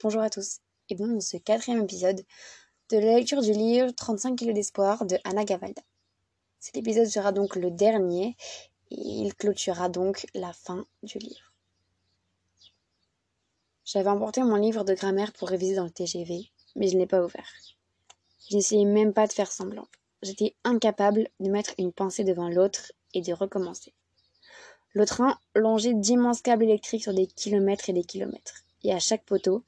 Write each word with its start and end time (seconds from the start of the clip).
Bonjour 0.00 0.22
à 0.22 0.30
tous 0.30 0.60
et 0.88 0.94
bienvenue 0.94 1.16
dans 1.16 1.20
ce 1.20 1.38
quatrième 1.38 1.82
épisode 1.82 2.24
de 2.90 2.98
la 2.98 3.16
lecture 3.16 3.42
du 3.42 3.50
livre 3.50 3.90
35 3.90 4.36
kilos 4.36 4.54
d'espoir 4.54 5.04
de 5.04 5.18
Anna 5.24 5.44
Gavalda. 5.44 5.82
Cet 6.60 6.76
épisode 6.76 7.06
sera 7.08 7.32
donc 7.32 7.56
le 7.56 7.72
dernier 7.72 8.36
et 8.92 8.96
il 8.96 9.34
clôturera 9.34 9.88
donc 9.88 10.24
la 10.36 10.52
fin 10.52 10.86
du 11.02 11.18
livre. 11.18 11.52
J'avais 13.84 14.08
emporté 14.08 14.40
mon 14.44 14.54
livre 14.54 14.84
de 14.84 14.94
grammaire 14.94 15.32
pour 15.32 15.48
réviser 15.48 15.74
dans 15.74 15.82
le 15.82 15.90
TGV, 15.90 16.48
mais 16.76 16.86
je 16.86 16.94
ne 16.94 17.00
l'ai 17.00 17.08
pas 17.08 17.24
ouvert. 17.24 17.50
Je 18.48 18.54
n'essayais 18.54 18.84
même 18.84 19.12
pas 19.12 19.26
de 19.26 19.32
faire 19.32 19.50
semblant. 19.50 19.88
J'étais 20.22 20.54
incapable 20.62 21.28
de 21.40 21.50
mettre 21.50 21.74
une 21.76 21.92
pensée 21.92 22.22
devant 22.22 22.48
l'autre 22.48 22.92
et 23.14 23.20
de 23.20 23.32
recommencer. 23.32 23.92
Le 24.92 25.06
train 25.06 25.40
longeait 25.56 25.94
d'immenses 25.94 26.40
câbles 26.40 26.62
électriques 26.62 27.02
sur 27.02 27.14
des 27.14 27.26
kilomètres 27.26 27.90
et 27.90 27.92
des 27.92 28.04
kilomètres. 28.04 28.62
Et 28.84 28.92
à 28.92 29.00
chaque 29.00 29.24
poteau, 29.24 29.64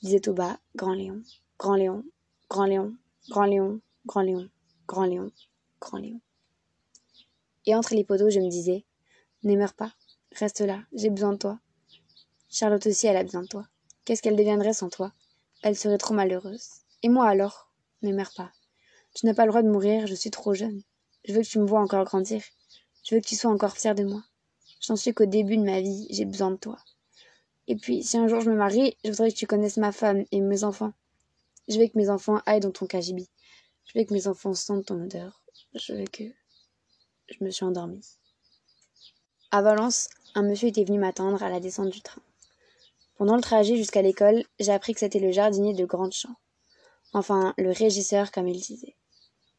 je 0.00 0.06
disais 0.06 0.20
tout 0.20 0.32
bas 0.32 0.60
Grand 0.76 0.94
Léon, 0.94 1.22
Grand 1.58 1.74
Léon, 1.74 2.04
Grand 2.48 2.66
Léon, 2.66 2.94
Grand 3.28 3.46
Léon, 3.46 3.80
Grand 4.06 4.22
Léon, 4.22 4.48
Grand 4.86 5.04
Léon, 5.04 5.32
Grand 5.80 5.98
Léon. 5.98 6.20
Et 7.66 7.74
entre 7.74 7.96
les 7.96 8.04
poteaux, 8.04 8.30
je 8.30 8.38
me 8.38 8.48
disais 8.48 8.84
Ne 9.42 9.56
meurs 9.56 9.74
pas, 9.74 9.92
reste 10.36 10.60
là, 10.60 10.82
j'ai 10.92 11.10
besoin 11.10 11.32
de 11.32 11.38
toi. 11.38 11.58
Charlotte 12.48 12.86
aussi, 12.86 13.08
elle 13.08 13.16
a 13.16 13.24
besoin 13.24 13.42
de 13.42 13.48
toi. 13.48 13.66
Qu'est-ce 14.04 14.22
qu'elle 14.22 14.36
deviendrait 14.36 14.72
sans 14.72 14.88
toi? 14.88 15.12
Elle 15.62 15.76
serait 15.76 15.98
trop 15.98 16.14
malheureuse. 16.14 16.68
Et 17.02 17.08
moi 17.08 17.26
alors? 17.26 17.68
Ne 18.02 18.12
meurs 18.12 18.32
pas. 18.36 18.52
Tu 19.14 19.26
n'as 19.26 19.34
pas 19.34 19.46
le 19.46 19.50
droit 19.50 19.62
de 19.62 19.68
mourir, 19.68 20.06
je 20.06 20.14
suis 20.14 20.30
trop 20.30 20.54
jeune. 20.54 20.80
Je 21.24 21.32
veux 21.32 21.42
que 21.42 21.48
tu 21.48 21.58
me 21.58 21.66
vois 21.66 21.80
encore 21.80 22.04
grandir. 22.04 22.40
Je 23.04 23.16
veux 23.16 23.20
que 23.20 23.26
tu 23.26 23.34
sois 23.34 23.50
encore 23.50 23.76
fier 23.76 23.96
de 23.96 24.04
moi. 24.04 24.22
J'en 24.80 24.94
suis 24.94 25.12
qu'au 25.12 25.26
début 25.26 25.56
de 25.56 25.64
ma 25.64 25.80
vie, 25.80 26.06
j'ai 26.10 26.24
besoin 26.24 26.52
de 26.52 26.56
toi. 26.56 26.78
Et 27.68 27.76
puis, 27.76 28.02
si 28.02 28.16
un 28.16 28.26
jour 28.28 28.40
je 28.40 28.50
me 28.50 28.56
marie, 28.56 28.96
je 29.04 29.10
voudrais 29.10 29.30
que 29.30 29.36
tu 29.36 29.46
connaisses 29.46 29.76
ma 29.76 29.92
femme 29.92 30.24
et 30.32 30.40
mes 30.40 30.64
enfants. 30.64 30.92
Je 31.68 31.78
veux 31.78 31.86
que 31.86 31.98
mes 31.98 32.08
enfants 32.08 32.40
aillent 32.46 32.60
dans 32.60 32.72
ton 32.72 32.86
cagibi. 32.86 33.28
Je 33.84 33.98
veux 33.98 34.04
que 34.06 34.14
mes 34.14 34.26
enfants 34.26 34.54
sentent 34.54 34.86
ton 34.86 35.02
odeur. 35.02 35.42
Je 35.74 35.92
veux 35.92 36.06
que... 36.06 36.24
Je 37.28 37.44
me 37.44 37.50
suis 37.50 37.66
endormie. 37.66 38.06
À 39.50 39.60
Valence, 39.60 40.08
un 40.34 40.42
monsieur 40.42 40.68
était 40.68 40.84
venu 40.84 40.98
m'attendre 40.98 41.42
à 41.42 41.50
la 41.50 41.60
descente 41.60 41.90
du 41.90 42.00
train. 42.00 42.22
Pendant 43.18 43.36
le 43.36 43.42
trajet 43.42 43.76
jusqu'à 43.76 44.00
l'école, 44.00 44.44
j'ai 44.58 44.72
appris 44.72 44.94
que 44.94 45.00
c'était 45.00 45.18
le 45.18 45.30
jardinier 45.30 45.74
de 45.74 45.84
Grande-Champ. 45.84 46.34
Enfin, 47.12 47.52
le 47.58 47.70
régisseur, 47.70 48.32
comme 48.32 48.48
il 48.48 48.60
disait. 48.60 48.94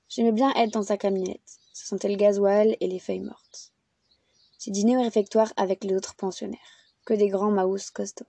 J'aimais 0.08 0.32
bien 0.32 0.52
être 0.56 0.72
dans 0.72 0.84
sa 0.84 0.98
camionnette. 0.98 1.60
Ce 1.74 1.86
sentait 1.86 2.10
le 2.10 2.16
gasoil 2.16 2.76
et 2.80 2.88
les 2.88 3.00
feuilles 3.00 3.20
mortes. 3.20 3.72
J'ai 4.60 4.72
dîné 4.72 4.98
au 4.98 5.02
réfectoire 5.02 5.54
avec 5.58 5.84
les 5.84 5.96
autres 5.96 6.16
pensionnaires, 6.16 6.79
que 7.10 7.16
des 7.16 7.30
grands 7.30 7.50
maous 7.50 7.90
costauds. 7.92 8.28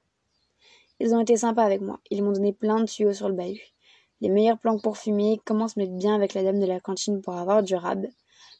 Ils 1.00 1.14
ont 1.14 1.20
été 1.20 1.36
sympas 1.36 1.64
avec 1.64 1.82
moi, 1.82 2.00
ils 2.10 2.22
m'ont 2.22 2.32
donné 2.32 2.54
plein 2.54 2.80
de 2.80 2.86
tuyaux 2.86 3.12
sur 3.12 3.28
le 3.28 3.34
bahut. 3.34 3.74
Les 4.22 4.30
meilleures 4.30 4.58
planques 4.58 4.82
pour 4.82 4.96
fumer, 4.96 5.38
comment 5.44 5.68
se 5.68 5.78
mettre 5.78 5.92
bien 5.92 6.14
avec 6.14 6.32
la 6.32 6.42
dame 6.42 6.58
de 6.58 6.64
la 6.64 6.80
cantine 6.80 7.20
pour 7.20 7.36
avoir 7.36 7.62
du 7.62 7.74
rab, 7.74 8.06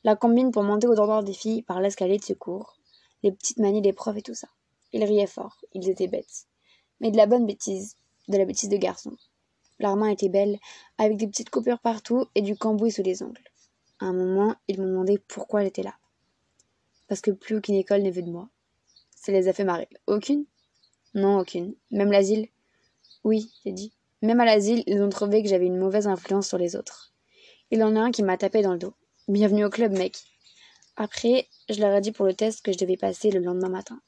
la 0.05 0.17
combine 0.17 0.51
pour 0.51 0.63
monter 0.63 0.87
au 0.87 0.95
dortoir 0.95 1.25
des 1.25 1.33
filles 1.33 1.63
par 1.63 1.81
l'escalier 1.81 2.19
de 2.19 2.25
secours, 2.25 2.77
les 3.23 3.33
petites 3.33 3.59
manies 3.59 3.81
des 3.81 3.95
profs 3.95 4.19
et 4.19 4.23
tout 4.23 4.35
ça. 4.35 4.49
Ils 4.93 5.05
riaient 5.05 5.27
fort, 5.27 5.57
ils 5.73 5.89
étaient 5.89 6.07
bêtes. 6.07 6.47
Mais 7.01 7.11
de 7.11 7.17
la 7.17 7.25
bonne 7.25 7.47
bêtise, 7.47 7.97
de 8.29 8.37
la 8.37 8.45
bêtise 8.45 8.69
de 8.69 8.77
garçon. 8.77 9.17
Leur 9.79 9.97
main 9.97 10.09
était 10.09 10.29
belle, 10.29 10.59
avec 10.99 11.17
des 11.17 11.29
petites 11.29 11.49
coupures 11.49 11.81
partout 11.81 12.27
et 12.35 12.43
du 12.43 12.57
cambouis 12.59 12.93
sous 12.93 13.03
les 13.03 13.23
ongles. 13.23 13.49
À 14.01 14.05
un 14.05 14.13
moment, 14.13 14.55
ils 14.69 14.79
m'ont 14.79 14.89
demandé 14.89 15.19
pourquoi 15.29 15.65
était 15.65 15.83
là 15.83 15.95
parce 17.11 17.21
que 17.21 17.33
plus 17.33 17.57
aucune 17.57 17.75
école 17.75 18.03
n'est 18.03 18.13
vue 18.13 18.23
de 18.23 18.31
moi. 18.31 18.49
Ça 19.21 19.33
les 19.33 19.49
a 19.49 19.53
fait 19.53 19.65
marrer. 19.65 19.89
Aucune? 20.07 20.47
Non, 21.13 21.41
aucune. 21.41 21.75
Même 21.91 22.11
l'asile? 22.11 22.49
Oui, 23.23 23.53
j'ai 23.63 23.73
dit. 23.73 23.93
Même 24.23 24.41
à 24.41 24.47
l'asile, 24.47 24.83
ils 24.87 25.03
ont 25.03 25.11
trouvé 25.11 25.43
que 25.43 25.49
j'avais 25.49 25.67
une 25.67 25.77
mauvaise 25.77 26.07
influence 26.07 26.49
sur 26.49 26.57
les 26.57 26.75
autres. 26.75 27.13
Il 27.71 27.85
en 27.85 27.97
a 27.97 28.01
un 28.01 28.13
qui 28.13 28.23
m'a 28.23 28.39
tapé 28.39 28.63
dans 28.63 28.73
le 28.73 28.79
dos. 28.79 28.95
Bienvenue 29.29 29.67
au 29.67 29.69
club, 29.69 29.93
mec. 29.93 30.17
Après, 30.97 31.49
je 31.69 31.81
leur 31.81 31.95
ai 31.95 32.01
dit 32.01 32.13
pour 32.13 32.25
le 32.25 32.33
test 32.33 32.65
que 32.65 32.73
je 32.73 32.79
devais 32.79 32.97
passer 32.97 33.31
le 33.31 33.41
lendemain 33.41 33.69
matin. 33.69 34.01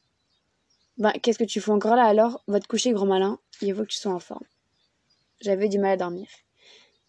Ben, 0.96 1.12
qu'est-ce 1.22 1.38
que 1.38 1.44
tu 1.44 1.60
fais 1.60 1.72
encore 1.72 1.94
là 1.94 2.04
alors? 2.04 2.42
Va 2.46 2.58
te 2.58 2.66
coucher, 2.66 2.92
grand 2.92 3.04
malin. 3.04 3.38
Il 3.60 3.74
faut 3.74 3.82
que 3.82 3.88
tu 3.88 3.98
sois 3.98 4.14
en 4.14 4.18
forme. 4.18 4.46
J'avais 5.42 5.68
du 5.68 5.78
mal 5.78 5.90
à 5.90 5.96
dormir. 5.98 6.26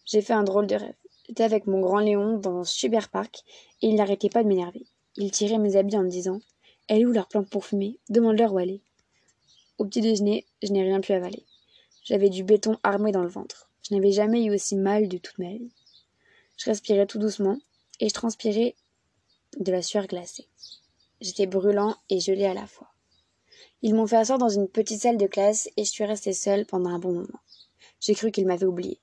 J'ai 0.04 0.20
fait 0.20 0.34
un 0.34 0.44
drôle 0.44 0.66
de 0.66 0.74
rêve. 0.74 0.94
J'étais 1.26 1.44
avec 1.44 1.66
mon 1.66 1.80
grand 1.80 2.00
Léon 2.00 2.36
dans 2.36 2.58
un 2.58 2.64
super 2.64 3.08
parc 3.08 3.44
et 3.80 3.86
il 3.86 3.94
n'arrêtait 3.94 4.28
pas 4.28 4.42
de 4.42 4.48
m'énerver. 4.48 4.84
Il 5.16 5.30
tirait 5.30 5.56
mes 5.56 5.76
habits 5.76 5.96
en 5.96 6.02
me 6.02 6.10
disant 6.10 6.40
Elle 6.88 7.00
est 7.00 7.06
où 7.06 7.12
leur 7.12 7.28
planque 7.28 7.48
pour 7.48 7.64
fumer? 7.64 7.98
Demande-leur 8.10 8.52
où 8.52 8.58
elle. 8.58 8.80
Au 9.78 9.86
petit 9.86 10.00
déjeuner, 10.02 10.44
je 10.62 10.70
n'ai 10.72 10.82
rien 10.82 11.00
pu 11.00 11.12
avaler. 11.12 11.44
J'avais 12.02 12.28
du 12.28 12.44
béton 12.44 12.78
armé 12.82 13.10
dans 13.10 13.22
le 13.22 13.28
ventre. 13.28 13.70
Je 13.82 13.94
n'avais 13.94 14.12
jamais 14.12 14.44
eu 14.44 14.54
aussi 14.54 14.76
mal 14.76 15.08
de 15.08 15.18
toute 15.18 15.38
ma 15.38 15.50
vie. 15.50 15.70
Je 16.56 16.66
respirais 16.66 17.06
tout 17.06 17.18
doucement 17.18 17.58
et 18.00 18.08
je 18.08 18.14
transpirais 18.14 18.74
de 19.58 19.72
la 19.72 19.82
sueur 19.82 20.06
glacée. 20.06 20.46
J'étais 21.20 21.46
brûlant 21.46 21.96
et 22.10 22.20
gelé 22.20 22.44
à 22.44 22.54
la 22.54 22.66
fois. 22.66 22.88
Ils 23.82 23.94
m'ont 23.94 24.06
fait 24.06 24.16
asseoir 24.16 24.38
dans 24.38 24.48
une 24.48 24.68
petite 24.68 25.00
salle 25.00 25.16
de 25.16 25.26
classe 25.26 25.68
et 25.76 25.84
je 25.84 25.90
suis 25.90 26.04
restée 26.04 26.32
seule 26.32 26.66
pendant 26.66 26.90
un 26.90 26.98
bon 26.98 27.12
moment. 27.12 27.40
J'ai 28.00 28.14
cru 28.14 28.30
qu'ils 28.30 28.46
m'avaient 28.46 28.66
oublié. 28.66 29.00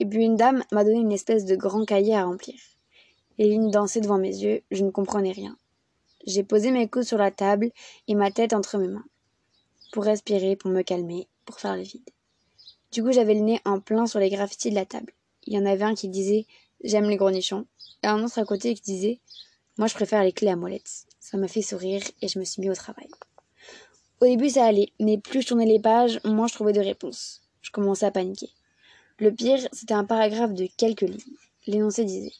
Et 0.00 0.06
puis 0.06 0.24
une 0.24 0.36
dame 0.36 0.64
m'a 0.72 0.84
donné 0.84 0.98
une 0.98 1.12
espèce 1.12 1.44
de 1.44 1.56
grand 1.56 1.84
cahier 1.84 2.14
à 2.14 2.24
remplir. 2.24 2.58
Les 3.38 3.48
lignes 3.48 3.70
dansaient 3.70 4.00
devant 4.00 4.18
mes 4.18 4.36
yeux, 4.36 4.62
je 4.70 4.84
ne 4.84 4.90
comprenais 4.90 5.32
rien. 5.32 5.56
J'ai 6.24 6.44
posé 6.44 6.70
mes 6.70 6.88
coudes 6.88 7.04
sur 7.04 7.18
la 7.18 7.30
table 7.30 7.72
et 8.06 8.14
ma 8.14 8.30
tête 8.30 8.52
entre 8.52 8.78
mes 8.78 8.88
mains. 8.88 9.04
Pour 9.92 10.04
respirer, 10.04 10.54
pour 10.56 10.70
me 10.70 10.82
calmer, 10.82 11.26
pour 11.44 11.58
faire 11.58 11.76
le 11.76 11.82
vide. 11.82 12.08
Du 12.92 13.02
coup, 13.02 13.10
j'avais 13.10 13.34
le 13.34 13.40
nez 13.40 13.60
en 13.64 13.80
plein 13.80 14.06
sur 14.06 14.20
les 14.20 14.30
graffitis 14.30 14.70
de 14.70 14.74
la 14.76 14.86
table. 14.86 15.12
Il 15.46 15.54
y 15.54 15.58
en 15.58 15.66
avait 15.66 15.84
un 15.84 15.94
qui 15.94 16.08
disait 16.08 16.46
J'aime 16.84 17.08
les 17.08 17.16
gros 17.16 17.30
nichons 17.30 17.66
et 18.02 18.06
un 18.06 18.22
autre 18.22 18.38
à 18.38 18.44
côté 18.44 18.74
qui 18.74 18.82
disait 18.82 19.20
Moi, 19.78 19.88
je 19.88 19.94
préfère 19.94 20.22
les 20.22 20.32
clés 20.32 20.50
à 20.50 20.56
molette. 20.56 21.06
Ça 21.18 21.36
m'a 21.38 21.48
fait 21.48 21.62
sourire 21.62 22.02
et 22.20 22.28
je 22.28 22.38
me 22.38 22.44
suis 22.44 22.60
mis 22.60 22.70
au 22.70 22.74
travail. 22.74 23.08
Au 24.20 24.26
début, 24.26 24.50
ça 24.50 24.64
allait, 24.64 24.92
mais 25.00 25.18
plus 25.18 25.42
je 25.42 25.48
tournais 25.48 25.66
les 25.66 25.80
pages, 25.80 26.20
moins 26.24 26.46
je 26.46 26.54
trouvais 26.54 26.72
de 26.72 26.80
réponses. 26.80 27.42
Je 27.62 27.72
commençais 27.72 28.06
à 28.06 28.12
paniquer. 28.12 28.50
Le 29.18 29.32
pire, 29.32 29.66
c'était 29.72 29.94
un 29.94 30.04
paragraphe 30.04 30.54
de 30.54 30.68
quelques 30.76 31.00
lignes. 31.00 31.36
L'énoncé 31.66 32.04
disait 32.04 32.32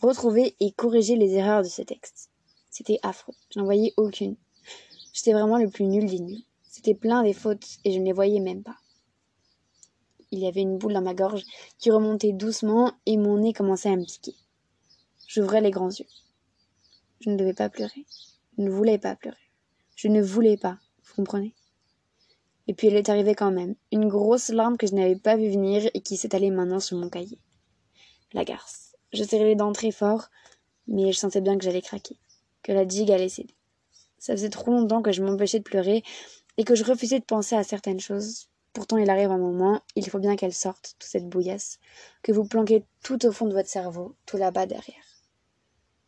retrouver 0.00 0.54
et 0.60 0.72
corriger 0.72 1.16
les 1.16 1.34
erreurs 1.34 1.62
de 1.62 1.68
ce 1.68 1.82
texte. 1.82 2.29
C'était 2.70 2.98
affreux. 3.02 3.34
Je 3.52 3.58
n'en 3.58 3.64
voyais 3.64 3.92
aucune. 3.96 4.36
J'étais 5.12 5.32
vraiment 5.32 5.58
le 5.58 5.68
plus 5.68 5.84
nul 5.84 6.06
des 6.06 6.20
nuls. 6.20 6.44
C'était 6.62 6.94
plein 6.94 7.22
des 7.22 7.32
fautes 7.32 7.66
et 7.84 7.92
je 7.92 7.98
ne 7.98 8.04
les 8.04 8.12
voyais 8.12 8.40
même 8.40 8.62
pas. 8.62 8.76
Il 10.30 10.38
y 10.38 10.46
avait 10.46 10.60
une 10.60 10.78
boule 10.78 10.92
dans 10.92 11.02
ma 11.02 11.14
gorge 11.14 11.44
qui 11.78 11.90
remontait 11.90 12.32
doucement 12.32 12.92
et 13.06 13.16
mon 13.16 13.38
nez 13.38 13.52
commençait 13.52 13.90
à 13.90 13.96
me 13.96 14.04
piquer. 14.04 14.34
J'ouvrais 15.26 15.60
les 15.60 15.72
grands 15.72 15.90
yeux. 15.90 16.06
Je 17.20 17.30
ne 17.30 17.36
devais 17.36 17.54
pas 17.54 17.68
pleurer. 17.68 18.06
Je 18.56 18.62
ne 18.62 18.70
voulais 18.70 18.98
pas 18.98 19.16
pleurer. 19.16 19.36
Je 19.96 20.08
ne 20.08 20.22
voulais 20.22 20.56
pas. 20.56 20.78
Vous 21.02 21.14
comprenez? 21.16 21.54
Et 22.68 22.74
puis 22.74 22.86
elle 22.86 22.96
est 22.96 23.08
arrivée 23.08 23.34
quand 23.34 23.50
même. 23.50 23.74
Une 23.90 24.08
grosse 24.08 24.48
larme 24.50 24.76
que 24.76 24.86
je 24.86 24.94
n'avais 24.94 25.16
pas 25.16 25.36
vu 25.36 25.50
venir 25.50 25.90
et 25.92 26.00
qui 26.00 26.16
s'étalait 26.16 26.50
maintenant 26.50 26.78
sur 26.78 26.96
mon 26.96 27.10
cahier. 27.10 27.40
La 28.32 28.44
garce. 28.44 28.94
Je 29.12 29.24
serrais 29.24 29.44
les 29.44 29.56
dents 29.56 29.72
très 29.72 29.90
fort, 29.90 30.28
mais 30.86 31.12
je 31.12 31.18
sentais 31.18 31.40
bien 31.40 31.58
que 31.58 31.64
j'allais 31.64 31.82
craquer, 31.82 32.16
que 32.62 32.72
la 32.72 32.84
digue 32.84 33.10
allait 33.10 33.28
céder. 33.28 33.54
Ça 34.18 34.34
faisait 34.34 34.50
trop 34.50 34.70
longtemps 34.70 35.02
que 35.02 35.12
je 35.12 35.22
m'empêchais 35.22 35.58
de 35.58 35.64
pleurer 35.64 36.02
et 36.56 36.64
que 36.64 36.74
je 36.74 36.84
refusais 36.84 37.20
de 37.20 37.24
penser 37.24 37.56
à 37.56 37.64
certaines 37.64 38.00
choses. 38.00 38.48
Pourtant, 38.72 38.98
il 38.98 39.10
arrive 39.10 39.30
un 39.30 39.38
moment, 39.38 39.80
il 39.96 40.08
faut 40.08 40.18
bien 40.18 40.36
qu'elle 40.36 40.52
sorte, 40.52 40.94
toute 40.98 41.08
cette 41.08 41.28
bouillasse, 41.28 41.78
que 42.22 42.32
vous 42.32 42.44
planquez 42.44 42.84
tout 43.02 43.24
au 43.26 43.32
fond 43.32 43.46
de 43.46 43.54
votre 43.54 43.68
cerveau, 43.68 44.14
tout 44.26 44.36
là-bas 44.36 44.66
derrière. 44.66 45.04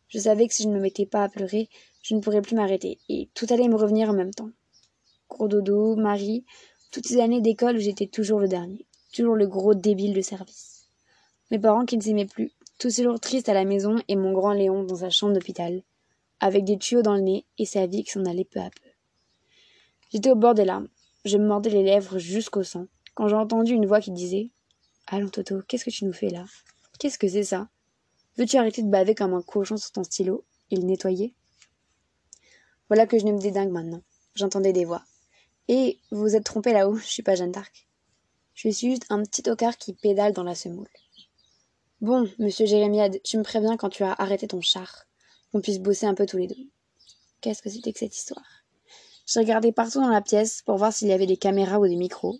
Je 0.07 0.19
savais 0.19 0.47
que 0.47 0.53
si 0.53 0.63
je 0.63 0.69
ne 0.69 0.75
me 0.75 0.79
mettais 0.79 1.07
pas 1.07 1.23
à 1.23 1.29
pleurer, 1.29 1.69
je 2.03 2.13
ne 2.15 2.21
pourrais 2.21 2.41
plus 2.41 2.55
m'arrêter, 2.55 2.99
et 3.09 3.29
tout 3.33 3.47
allait 3.49 3.67
me 3.67 3.75
revenir 3.75 4.09
en 4.09 4.13
même 4.13 4.33
temps. 4.33 4.51
Gros 5.27 5.47
dodo, 5.47 5.95
Marie, 5.95 6.45
toutes 6.91 7.07
ces 7.07 7.19
années 7.19 7.41
d'école 7.41 7.77
où 7.77 7.79
j'étais 7.79 8.07
toujours 8.07 8.39
le 8.39 8.47
dernier, 8.47 8.85
toujours 9.11 9.35
le 9.35 9.47
gros 9.47 9.73
débile 9.73 10.13
de 10.13 10.21
service. 10.21 10.87
Mes 11.49 11.59
parents 11.59 11.85
qui 11.85 11.97
ne 11.97 12.03
s'aimaient 12.03 12.27
plus, 12.27 12.51
tous 12.77 12.91
ces 12.91 13.03
jours 13.03 13.19
tristes 13.19 13.49
à 13.49 13.53
la 13.53 13.65
maison 13.65 13.95
et 14.07 14.15
mon 14.15 14.31
grand 14.31 14.53
Léon 14.53 14.83
dans 14.83 14.97
sa 14.97 15.09
chambre 15.09 15.33
d'hôpital, 15.33 15.81
avec 16.39 16.63
des 16.65 16.77
tuyaux 16.77 17.01
dans 17.01 17.15
le 17.15 17.21
nez 17.21 17.45
et 17.57 17.65
sa 17.65 17.85
vie 17.85 18.03
qui 18.03 18.11
s'en 18.11 18.25
allait 18.25 18.45
peu 18.45 18.59
à 18.59 18.69
peu. 18.69 18.89
J'étais 20.11 20.31
au 20.31 20.35
bord 20.35 20.53
des 20.53 20.65
larmes. 20.65 20.89
Je 21.25 21.37
me 21.37 21.47
mordais 21.47 21.69
les 21.69 21.83
lèvres 21.83 22.19
jusqu'au 22.19 22.63
sang 22.63 22.87
quand 23.15 23.27
j'ai 23.27 23.35
entendu 23.35 23.73
une 23.73 23.85
voix 23.85 24.01
qui 24.01 24.11
disait 24.11 24.51
Allons 25.07 25.29
Toto, 25.29 25.61
qu'est-ce 25.67 25.85
que 25.85 25.89
tu 25.89 26.05
nous 26.05 26.13
fais 26.13 26.29
là? 26.29 26.45
Qu'est-ce 26.99 27.19
que 27.19 27.27
c'est 27.27 27.43
ça? 27.43 27.69
Veux-tu 28.37 28.57
arrêter 28.57 28.81
de 28.81 28.89
baver 28.89 29.15
comme 29.15 29.33
un 29.33 29.41
cochon 29.41 29.77
sur 29.77 29.91
ton 29.91 30.03
stylo 30.03 30.43
et 30.71 30.75
le 30.75 30.83
nettoyer? 30.83 31.35
Voilà 32.89 33.05
que 33.05 33.19
je 33.19 33.25
ne 33.25 33.31
me 33.31 33.39
dédingue 33.39 33.71
maintenant. 33.71 34.01
J'entendais 34.35 34.73
des 34.73 34.85
voix. 34.85 35.03
Et 35.67 35.99
vous 36.11 36.21
vous 36.21 36.35
êtes 36.35 36.43
trompé 36.43 36.73
là-haut, 36.73 36.95
je 36.95 37.05
suis 37.05 37.23
pas 37.23 37.35
Jeanne 37.35 37.51
d'Arc. 37.51 37.87
Je 38.53 38.69
suis 38.69 38.91
juste 38.91 39.05
un 39.09 39.23
petit 39.23 39.43
tocard 39.43 39.77
qui 39.77 39.93
pédale 39.93 40.33
dans 40.33 40.43
la 40.43 40.55
semoule. 40.55 40.89
Bon, 42.01 42.29
monsieur 42.37 42.65
Jérémiade, 42.65 43.21
tu 43.23 43.37
me 43.37 43.43
préviens 43.43 43.77
quand 43.77 43.89
tu 43.89 44.03
as 44.03 44.13
arrêté 44.13 44.47
ton 44.47 44.61
char, 44.61 45.05
qu'on 45.53 45.61
puisse 45.61 45.79
bosser 45.79 46.07
un 46.07 46.15
peu 46.15 46.25
tous 46.25 46.37
les 46.37 46.47
deux. 46.47 46.67
Qu'est-ce 47.39 47.61
que 47.61 47.69
c'était 47.69 47.93
que 47.93 47.99
cette 47.99 48.17
histoire? 48.17 48.43
J'ai 49.27 49.39
regardé 49.39 49.71
partout 49.71 50.01
dans 50.01 50.09
la 50.09 50.21
pièce 50.21 50.63
pour 50.63 50.77
voir 50.77 50.91
s'il 50.91 51.09
y 51.09 51.13
avait 51.13 51.27
des 51.27 51.37
caméras 51.37 51.79
ou 51.79 51.87
des 51.87 51.95
micros, 51.95 52.39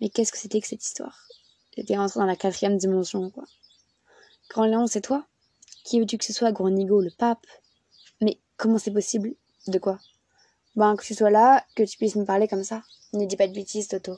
Mais 0.00 0.10
qu'est-ce 0.10 0.32
que 0.32 0.38
c'était 0.38 0.60
que 0.60 0.66
cette 0.66 0.84
histoire? 0.84 1.26
J'étais 1.74 1.96
rentré 1.96 2.20
dans 2.20 2.26
la 2.26 2.36
quatrième 2.36 2.76
dimension, 2.76 3.30
quoi. 3.30 3.44
Grand 4.50 4.66
Léon, 4.66 4.86
c'est 4.86 5.00
toi? 5.00 5.26
Qui 5.84 5.98
veux-tu 5.98 6.18
que 6.18 6.24
ce 6.24 6.34
soit, 6.34 6.52
Gros 6.52 6.68
Nigo, 6.68 7.00
le 7.00 7.10
pape? 7.16 7.46
Mais 8.20 8.38
comment 8.58 8.78
c'est 8.78 8.92
possible? 8.92 9.34
De 9.68 9.78
quoi? 9.78 9.98
Ben, 10.76 10.94
que 10.96 11.04
tu 11.04 11.14
sois 11.14 11.30
là, 11.30 11.64
que 11.74 11.84
tu 11.84 11.96
puisses 11.96 12.16
me 12.16 12.26
parler 12.26 12.48
comme 12.48 12.64
ça. 12.64 12.82
Ne 13.14 13.24
dis 13.24 13.36
pas 13.36 13.48
de 13.48 13.54
bêtises, 13.54 13.88
Toto. 13.88 14.16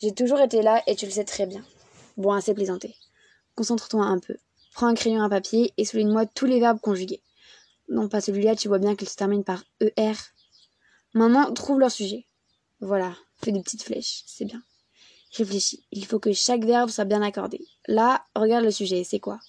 J'ai 0.00 0.12
toujours 0.12 0.40
été 0.40 0.62
là 0.62 0.82
et 0.86 0.94
tu 0.94 1.06
le 1.06 1.10
sais 1.10 1.24
très 1.24 1.46
bien. 1.46 1.64
Bon, 2.16 2.32
assez 2.32 2.54
plaisanté. 2.54 2.94
Concentre-toi 3.56 4.04
un 4.04 4.20
peu. 4.20 4.36
Prends 4.74 4.86
un 4.86 4.94
crayon 4.94 5.22
à 5.22 5.28
papier 5.28 5.72
et 5.76 5.84
souligne-moi 5.84 6.26
tous 6.26 6.46
les 6.46 6.60
verbes 6.60 6.80
conjugués. 6.80 7.22
Non, 7.88 8.08
pas 8.08 8.20
celui-là, 8.20 8.54
tu 8.54 8.68
vois 8.68 8.78
bien 8.78 8.96
qu'il 8.96 9.08
se 9.08 9.16
termine 9.16 9.44
par 9.44 9.64
ER. 9.80 10.12
Maintenant, 11.14 11.52
trouve 11.52 11.80
leur 11.80 11.90
sujet. 11.90 12.26
Voilà, 12.80 13.16
fais 13.42 13.50
des 13.50 13.62
petites 13.62 13.82
flèches, 13.82 14.22
c'est 14.26 14.44
bien. 14.44 14.62
Réfléchis, 15.36 15.84
il 15.90 16.06
faut 16.06 16.18
que 16.18 16.32
chaque 16.32 16.64
verbe 16.64 16.90
soit 16.90 17.04
bien 17.04 17.22
accordé. 17.22 17.66
Là, 17.86 18.24
regarde 18.34 18.64
le 18.64 18.70
sujet, 18.70 19.04
c'est 19.04 19.20
quoi? 19.20 19.40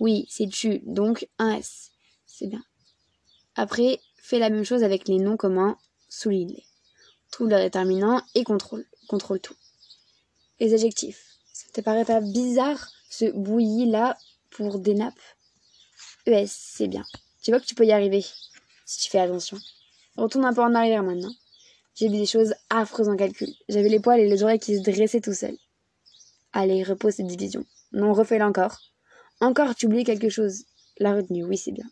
Oui, 0.00 0.26
c'est 0.28 0.48
tu, 0.48 0.80
donc 0.84 1.28
un 1.38 1.52
S. 1.56 1.92
C'est 2.26 2.46
bien. 2.46 2.62
Après, 3.54 4.00
fais 4.16 4.38
la 4.38 4.50
même 4.50 4.64
chose 4.64 4.84
avec 4.84 5.08
les 5.08 5.18
noms 5.18 5.36
communs, 5.36 5.78
souligne-les. 6.08 6.64
Trouve 7.30 7.48
le 7.48 7.56
déterminant 7.56 8.22
et 8.34 8.44
contrôle. 8.44 8.86
Contrôle 9.08 9.40
tout. 9.40 9.56
Les 10.60 10.74
adjectifs. 10.74 11.38
Ça 11.52 11.66
te 11.72 11.80
paraît 11.80 12.04
pas 12.04 12.20
bizarre, 12.20 12.90
ce 13.08 13.30
bouilli 13.30 13.90
là 13.90 14.18
pour 14.50 14.78
des 14.78 14.94
nappes? 14.94 15.14
ES, 16.26 16.46
c'est 16.48 16.88
bien. 16.88 17.04
Tu 17.46 17.52
vois 17.52 17.60
que 17.60 17.64
tu 17.64 17.76
peux 17.76 17.86
y 17.86 17.92
arriver, 17.92 18.24
si 18.86 18.98
tu 19.04 19.08
fais 19.08 19.20
attention. 19.20 19.56
Retourne 20.16 20.44
un 20.46 20.52
peu 20.52 20.62
en 20.62 20.74
arrière 20.74 21.04
maintenant. 21.04 21.30
J'ai 21.94 22.08
vu 22.08 22.16
des 22.16 22.26
choses 22.26 22.56
affreuses 22.70 23.08
en 23.08 23.14
calcul. 23.14 23.46
J'avais 23.68 23.88
les 23.88 24.00
poils 24.00 24.18
et 24.18 24.28
les 24.28 24.42
oreilles 24.42 24.58
qui 24.58 24.76
se 24.76 24.82
dressaient 24.82 25.20
tout 25.20 25.32
seuls. 25.32 25.56
Allez, 26.52 26.82
repose 26.82 27.14
cette 27.14 27.28
division. 27.28 27.64
Non, 27.92 28.12
refais-la 28.14 28.48
encore. 28.48 28.80
Encore, 29.40 29.76
tu 29.76 29.86
oublies 29.86 30.02
quelque 30.02 30.28
chose. 30.28 30.64
La 30.98 31.14
retenue, 31.14 31.44
oui, 31.44 31.56
c'est 31.56 31.70
bien. 31.70 31.88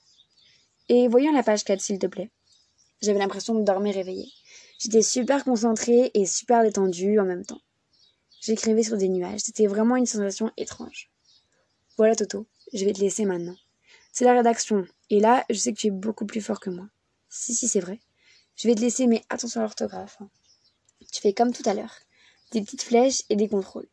Et 0.89 1.07
voyons 1.07 1.33
la 1.33 1.45
page 1.45 1.63
4, 1.63 1.81
s'il 1.81 2.01
te 2.01 2.09
plaît. 2.09 2.33
J'avais 3.01 3.21
l'impression 3.21 3.55
de 3.55 3.63
dormir 3.63 3.95
réveillée. 3.95 4.33
J'étais 4.81 5.03
super 5.03 5.45
concentrée 5.45 6.11
et 6.15 6.27
super 6.27 6.65
détendue 6.65 7.21
en 7.21 7.27
même 7.27 7.47
temps. 7.47 7.61
J'écrivais 8.41 8.83
sur 8.83 8.97
des 8.97 9.09
nuages. 9.09 9.43
C'était 9.43 9.69
vraiment 9.69 9.95
une 9.95 10.07
sensation 10.07 10.51
étrange. 10.57 11.13
Voilà, 11.97 12.17
Toto. 12.17 12.45
Je 12.73 12.85
vais 12.85 12.93
te 12.93 12.99
laisser 12.99 13.25
maintenant. 13.25 13.55
C'est 14.17 14.25
la 14.25 14.35
rédaction. 14.35 14.87
Et 15.11 15.19
là, 15.19 15.45
je 15.51 15.59
sais 15.59 15.73
que 15.73 15.79
tu 15.79 15.89
es 15.89 15.91
beaucoup 15.91 16.25
plus 16.25 16.41
fort 16.41 16.61
que 16.61 16.71
moi. 16.71 16.87
Si, 17.29 17.53
si, 17.53 17.67
c'est 17.67 17.81
vrai. 17.81 17.99
Je 18.55 18.69
vais 18.69 18.77
te 18.77 18.81
laisser, 18.81 19.09
mais 19.09 19.25
attention 19.29 19.61
à 19.61 19.65
l'orthographe. 19.65 20.19
Hein. 20.21 20.31
Tu 21.13 21.21
fais 21.21 21.33
comme 21.33 21.53
tout 21.53 21.69
à 21.69 21.75
l'heure. 21.75 21.99
Des 22.53 22.63
petites 22.63 22.85
flèches 22.85 23.25
et 23.29 23.35
des 23.35 23.49
contrôles. 23.49 23.89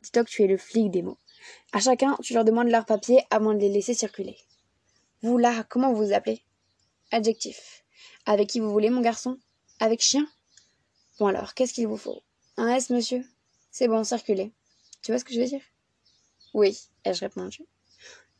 Dis-toi 0.00 0.24
que 0.24 0.30
tu 0.30 0.42
es 0.42 0.46
le 0.46 0.56
flic 0.56 0.90
des 0.90 1.02
mots. 1.02 1.18
À 1.72 1.80
chacun, 1.80 2.16
tu 2.22 2.32
leur 2.32 2.46
demandes 2.46 2.70
leur 2.70 2.86
papier 2.86 3.22
avant 3.28 3.52
de 3.52 3.58
les 3.58 3.68
laisser 3.68 3.92
circuler. 3.92 4.38
Vous 5.20 5.36
là, 5.36 5.62
comment 5.64 5.92
vous 5.92 6.06
vous 6.06 6.12
appelez? 6.14 6.42
Adjectif. 7.10 7.84
Avec 8.24 8.48
qui 8.48 8.60
vous 8.60 8.70
voulez, 8.70 8.88
mon 8.88 9.02
garçon? 9.02 9.38
Avec 9.78 10.00
chien? 10.00 10.26
Bon 11.18 11.26
alors, 11.26 11.52
qu'est-ce 11.52 11.74
qu'il 11.74 11.86
vous 11.86 11.98
faut? 11.98 12.22
Un 12.56 12.68
S, 12.68 12.88
monsieur? 12.88 13.26
C'est 13.70 13.88
bon, 13.88 14.04
circulez. 14.04 14.52
Tu 15.02 15.12
vois 15.12 15.18
ce 15.18 15.24
que 15.26 15.34
je 15.34 15.40
veux 15.40 15.46
dire? 15.46 15.62
Oui, 16.54 16.80
ai-je 17.04 17.20
répondu? 17.20 17.66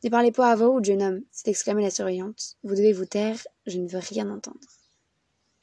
Ne 0.03 0.09
parlez 0.09 0.31
pas 0.31 0.51
à 0.51 0.55
voix 0.55 0.69
haute, 0.69 0.85
jeune 0.85 1.03
homme, 1.03 1.21
s'est 1.31 1.51
exclamée 1.51 1.83
la 1.83 1.91
surveillante. 1.91 2.57
Vous 2.63 2.73
devez 2.73 2.91
vous 2.91 3.05
taire, 3.05 3.37
je 3.67 3.77
ne 3.77 3.87
veux 3.87 3.99
rien 3.99 4.29
entendre. 4.31 4.57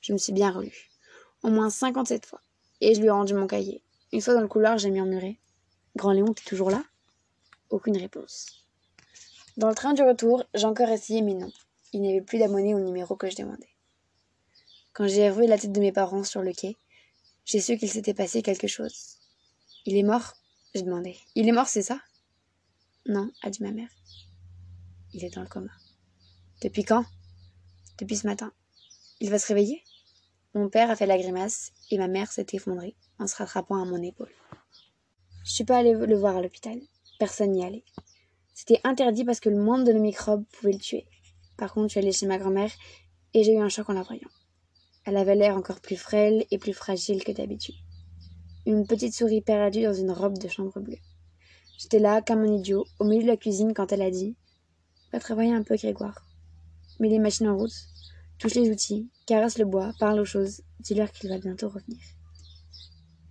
Je 0.01 0.13
me 0.13 0.19
suis 0.19 0.33
bien 0.33 0.53
relue. 0.53 0.91
Au 1.43 1.49
moins 1.49 1.71
cinquante-sept 1.71 2.25
fois. 2.25 2.41
Et 2.81 2.95
je 2.95 3.01
lui 3.01 3.09
ai 3.09 3.11
rendu 3.11 3.35
mon 3.35 3.49
cahier. 3.49 3.83
Une 4.13 4.21
fois 4.21 4.35
dans 4.35 4.41
le 4.41 4.49
couloir, 4.49 4.79
j'ai 4.79 4.91
murmuré. 4.91 5.41
Grand 5.97 6.13
Léon, 6.13 6.33
t'es 6.33 6.45
toujours 6.45 6.71
là? 6.71 6.85
Aucune 7.71 7.97
réponse. 7.97 8.65
Dans 9.57 9.69
le 9.69 9.75
train 9.75 9.93
du 9.93 10.03
retour, 10.03 10.45
j'ai 10.55 10.67
encore 10.67 10.89
essayé, 10.89 11.21
mais 11.21 11.35
non. 11.35 11.51
Il 11.93 12.01
n'y 12.01 12.11
avait 12.11 12.25
plus 12.25 12.39
d'abonnés 12.39 12.77
au 12.77 12.79
numéro 12.79 13.17
que 13.17 13.29
je 13.29 13.37
demandais. 13.37 13.69
Quand 14.93 15.09
j'ai 15.09 15.31
revu 15.31 15.47
la 15.47 15.59
tête 15.59 15.73
de 15.73 15.81
mes 15.81 15.91
parents 15.93 16.23
sur 16.23 16.43
le 16.43 16.53
quai, 16.53 16.77
j'ai 17.45 17.61
su 17.61 17.77
qu'il 17.77 17.91
s'était 17.91 18.15
passé 18.15 18.43
quelque 18.43 18.69
chose. 18.69 19.17
Il 19.85 19.97
est 19.97 20.05
mort? 20.05 20.35
J'ai 20.75 20.83
demandé. 20.83 21.17
Il 21.35 21.49
est 21.49 21.53
mort, 21.53 21.67
c'est 21.67 21.83
ça? 21.83 22.01
Non, 23.07 23.31
a 23.43 23.51
dit 23.51 23.63
ma 23.63 23.73
mère. 23.73 23.89
Il 25.15 25.25
est 25.25 25.35
dans 25.35 25.41
le 25.41 25.49
coma. 25.49 25.71
Depuis 26.63 26.85
quand? 26.85 27.05
Depuis 27.99 28.17
ce 28.17 28.27
matin. 28.27 28.53
Il 29.21 29.31
va 29.31 29.39
se 29.39 29.49
réveiller? 29.49 29.83
Mon 30.55 30.69
père 30.69 30.91
a 30.91 30.97
fait 30.97 31.07
la 31.07 31.19
grimace 31.19 31.73
et 31.91 31.99
ma 31.99 32.09
mère 32.09 32.31
s'est 32.31 32.47
effondrée 32.53 32.95
en 33.19 33.27
se 33.27 33.37
rattrapant 33.37 33.81
à 33.81 33.87
mon 33.87 34.03
épaule. 34.03 34.33
Je 35.45 35.53
suis 35.53 35.65
pas 35.65 35.79
allée 35.79 35.95
le 35.95 36.17
voir 36.17 36.37
à 36.37 36.43
l'hôpital. 36.43 36.79
Personne 37.19 37.53
n'y 37.53 37.65
allait. 37.65 37.85
C'était 38.53 38.81
interdit 38.85 39.25
parce 39.25 39.41
que 39.41 39.49
le 39.49 39.57
monde 39.57 39.87
de 39.87 39.93
nos 39.93 40.03
microbes 40.03 40.45
pouvait 40.53 40.73
le 40.73 40.79
tuer. 40.79 41.07
Par 41.57 41.73
contre, 41.73 41.89
je 41.89 41.93
suis 41.93 42.01
allée 42.01 42.13
chez 42.13 42.27
ma 42.27 42.39
grand-mère 42.39 42.71
et 43.33 43.45
j'ai 43.45 43.55
eu 43.55 43.61
un 43.61 43.69
choc 43.69 43.89
en 43.89 43.95
la 43.95 44.03
voyant. 44.03 44.29
Elle 45.05 45.17
avait 45.17 45.37
l'air 45.37 45.57
encore 45.57 45.81
plus 45.81 45.97
frêle 45.97 46.45
et 46.51 46.59
plus 46.59 46.75
fragile 46.75 47.25
que 47.25 47.33
d'habitude. 47.33 47.77
Une 48.67 48.87
petite 48.87 49.15
souris 49.15 49.41
perdue 49.41 49.85
dans 49.85 49.95
une 49.95 50.11
robe 50.11 50.39
de 50.39 50.49
chambre 50.49 50.81
bleue. 50.81 50.99
J'étais 51.79 51.99
là, 51.99 52.21
comme 52.21 52.41
un 52.41 52.53
idiot, 52.53 52.85
au 52.99 53.05
milieu 53.05 53.23
de 53.23 53.29
la 53.29 53.37
cuisine 53.39 53.73
quand 53.73 53.93
elle 53.93 54.03
a 54.03 54.11
dit 54.11 54.37
Va 55.13 55.21
travailler 55.21 55.53
un 55.53 55.63
peu, 55.63 55.77
Grégoire. 55.77 56.27
Mets 57.01 57.09
les 57.09 57.19
machines 57.19 57.49
en 57.49 57.57
route, 57.57 57.75
touche 58.39 58.55
les 58.55 58.71
outils, 58.71 59.09
caresse 59.27 59.59
le 59.59 59.65
bois, 59.65 59.93
parle 59.99 60.21
aux 60.21 60.25
choses, 60.25 60.63
dis-leur 60.81 61.11
qu'il 61.13 61.31
va 61.31 61.39
bientôt 61.39 61.69
revenir. 61.69 62.01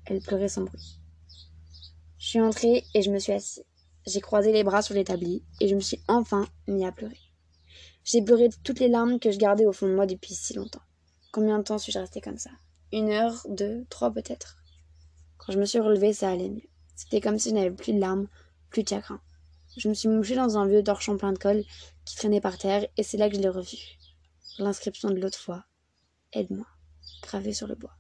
Elle 0.06 0.22
pleurait 0.22 0.48
sans 0.48 0.64
bruit. 0.64 1.00
Je 2.18 2.28
suis 2.28 2.42
entrée 2.42 2.86
et 2.94 3.02
je 3.02 3.12
me 3.12 3.20
suis 3.20 3.34
assise. 3.34 3.64
J'ai 4.06 4.22
croisé 4.22 4.52
les 4.54 4.64
bras 4.64 4.82
sur 4.82 4.96
l'établi 4.96 5.44
et 5.60 5.68
je 5.68 5.76
me 5.76 5.82
suis 5.82 6.02
enfin 6.08 6.48
mis 6.68 6.86
à 6.86 6.92
pleurer. 6.92 7.20
J'ai 8.06 8.22
pleuré 8.22 8.50
toutes 8.64 8.80
les 8.80 8.88
larmes 8.88 9.20
que 9.20 9.32
je 9.32 9.38
gardais 9.38 9.66
au 9.66 9.74
fond 9.74 9.88
de 9.88 9.94
moi 9.94 10.06
depuis 10.06 10.34
si 10.34 10.54
longtemps. 10.54 10.82
Combien 11.34 11.60
de 11.60 11.64
temps 11.64 11.78
suis-je 11.78 12.00
restée 12.00 12.22
comme 12.22 12.38
ça? 12.38 12.52
Une 12.94 13.10
heure, 13.10 13.46
deux, 13.50 13.86
trois 13.90 14.12
peut-être? 14.12 14.58
Quand 15.38 15.52
je 15.52 15.60
me 15.60 15.66
suis 15.66 15.80
relevée, 15.80 16.14
ça 16.14 16.30
allait 16.30 16.50
mieux. 16.50 16.70
C'était 16.96 17.20
comme 17.20 17.38
si 17.38 17.50
je 17.50 17.56
n'avais 17.56 17.72
plus 17.72 17.94
de 17.94 18.00
larmes, 18.00 18.28
plus 18.70 18.84
de 18.84 18.88
chagrin. 18.88 19.20
Je 19.78 19.90
me 19.90 19.94
suis 19.94 20.10
mouchée 20.10 20.34
dans 20.34 20.58
un 20.58 20.66
vieux 20.66 20.84
torchon 20.84 21.18
plein 21.18 21.32
de 21.32 21.38
colle 21.38 21.64
qui 22.04 22.16
traînait 22.16 22.42
par 22.42 22.58
terre 22.58 22.88
et 22.98 23.04
c'est 23.04 23.18
là 23.18 23.30
que 23.30 23.36
je 23.36 23.42
l'ai 23.42 23.48
revu. 23.48 23.78
L'inscription 24.58 25.12
de 25.12 25.20
l'autre 25.20 25.38
fois. 25.38 25.66
Aide-moi. 26.34 26.66
Gravée 27.22 27.54
sur 27.54 27.68
le 27.68 27.76
bois. 27.76 27.94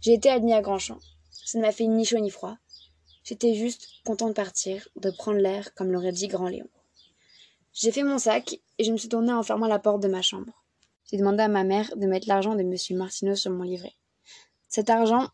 J'ai 0.00 0.12
été 0.12 0.28
admis 0.28 0.52
à 0.52 0.60
Grandchamp. 0.60 0.98
Ça 1.30 1.58
ne 1.58 1.62
m'a 1.62 1.70
fait 1.70 1.86
ni 1.86 2.04
chaud 2.04 2.18
ni 2.18 2.30
froid. 2.30 2.58
J'étais 3.22 3.54
juste 3.54 3.86
content 4.04 4.26
de 4.26 4.32
partir, 4.32 4.88
de 4.96 5.10
prendre 5.10 5.38
l'air, 5.38 5.72
comme 5.74 5.92
l'aurait 5.92 6.10
dit 6.10 6.26
Grand 6.26 6.48
Léon. 6.48 6.68
J'ai 7.72 7.92
fait 7.92 8.02
mon 8.02 8.18
sac 8.18 8.58
et 8.78 8.84
je 8.84 8.90
me 8.90 8.96
suis 8.96 9.08
tournée 9.08 9.32
en 9.32 9.44
fermant 9.44 9.68
la 9.68 9.78
porte 9.78 10.02
de 10.02 10.08
ma 10.08 10.20
chambre. 10.20 10.64
J'ai 11.08 11.16
demandé 11.16 11.44
à 11.44 11.48
ma 11.48 11.62
mère 11.62 11.96
de 11.96 12.06
mettre 12.08 12.26
l'argent 12.26 12.56
de 12.56 12.64
Monsieur 12.64 12.96
Martineau 12.96 13.36
sur 13.36 13.52
mon 13.52 13.62
livret. 13.62 13.94
Cet 14.68 14.90
argent, 14.90 15.28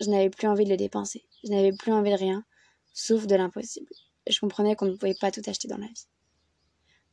je 0.00 0.08
n'avais 0.08 0.30
plus 0.30 0.48
envie 0.48 0.64
de 0.64 0.70
le 0.70 0.78
dépenser. 0.78 1.26
Je 1.44 1.50
n'avais 1.50 1.72
plus 1.72 1.92
envie 1.92 2.10
de 2.10 2.16
rien, 2.16 2.42
sauf 2.94 3.26
de 3.26 3.34
l'impossible. 3.36 3.92
Je 4.26 4.40
comprenais 4.40 4.76
qu'on 4.76 4.86
ne 4.86 4.96
pouvait 4.96 5.14
pas 5.14 5.30
tout 5.30 5.42
acheter 5.46 5.68
dans 5.68 5.78
la 5.78 5.86
vie. 5.86 6.06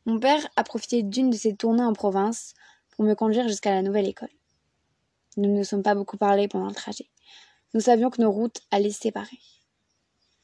Mon 0.05 0.19
père 0.19 0.47
a 0.55 0.63
profité 0.63 1.03
d'une 1.03 1.29
de 1.29 1.35
ses 1.35 1.55
tournées 1.55 1.83
en 1.83 1.93
province 1.93 2.53
pour 2.91 3.05
me 3.05 3.13
conduire 3.13 3.47
jusqu'à 3.47 3.71
la 3.71 3.81
nouvelle 3.81 4.07
école. 4.07 4.31
Nous 5.37 5.49
ne 5.49 5.57
nous 5.59 5.63
sommes 5.63 5.83
pas 5.83 5.95
beaucoup 5.95 6.17
parlé 6.17 6.47
pendant 6.47 6.67
le 6.67 6.73
trajet. 6.73 7.09
Nous 7.73 7.81
savions 7.81 8.09
que 8.09 8.21
nos 8.21 8.31
routes 8.31 8.61
allaient 8.71 8.91
se 8.91 8.99
séparer. 8.99 9.39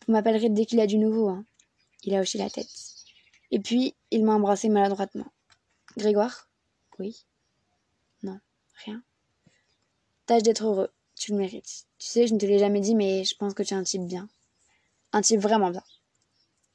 Vous 0.05 0.13
m'appellerez 0.13 0.49
dès 0.49 0.65
qu'il 0.65 0.79
a 0.79 0.87
du 0.87 0.97
nouveau, 0.97 1.27
hein. 1.29 1.45
Il 2.03 2.15
a 2.15 2.21
hoché 2.21 2.37
la 2.37 2.49
tête. 2.49 2.69
Et 3.51 3.59
puis, 3.59 3.95
il 4.11 4.23
m'a 4.23 4.33
embrassé 4.33 4.69
maladroitement. 4.69 5.31
Grégoire? 5.97 6.49
Oui. 6.99 7.25
Non, 8.23 8.39
rien. 8.85 9.03
Tâche 10.25 10.43
d'être 10.43 10.63
heureux. 10.65 10.89
Tu 11.15 11.31
le 11.31 11.37
mérites. 11.37 11.87
Tu 11.97 12.07
sais, 12.07 12.27
je 12.27 12.33
ne 12.33 12.39
te 12.39 12.45
l'ai 12.45 12.59
jamais 12.59 12.79
dit, 12.79 12.95
mais 12.95 13.23
je 13.23 13.35
pense 13.35 13.53
que 13.53 13.63
tu 13.63 13.73
es 13.73 13.77
un 13.77 13.83
type 13.83 14.05
bien. 14.05 14.29
Un 15.11 15.21
type 15.21 15.41
vraiment 15.41 15.71
bien. 15.71 15.83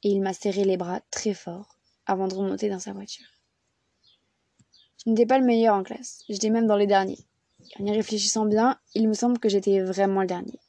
Et 0.03 0.09
il 0.09 0.21
m'a 0.21 0.33
serré 0.33 0.63
les 0.63 0.77
bras 0.77 1.01
très 1.11 1.33
fort 1.33 1.77
avant 2.05 2.27
de 2.27 2.35
remonter 2.35 2.69
dans 2.69 2.79
sa 2.79 2.93
voiture. 2.93 3.25
Je 5.03 5.09
n'étais 5.09 5.25
pas 5.25 5.39
le 5.39 5.45
meilleur 5.45 5.75
en 5.75 5.83
classe. 5.83 6.23
J'étais 6.29 6.49
même 6.49 6.67
dans 6.67 6.77
les 6.77 6.87
derniers. 6.87 7.25
En 7.79 7.85
y 7.85 7.91
réfléchissant 7.91 8.45
bien, 8.45 8.79
il 8.93 9.07
me 9.07 9.13
semble 9.13 9.39
que 9.39 9.49
j'étais 9.49 9.81
vraiment 9.81 10.21
le 10.21 10.27
dernier. 10.27 10.59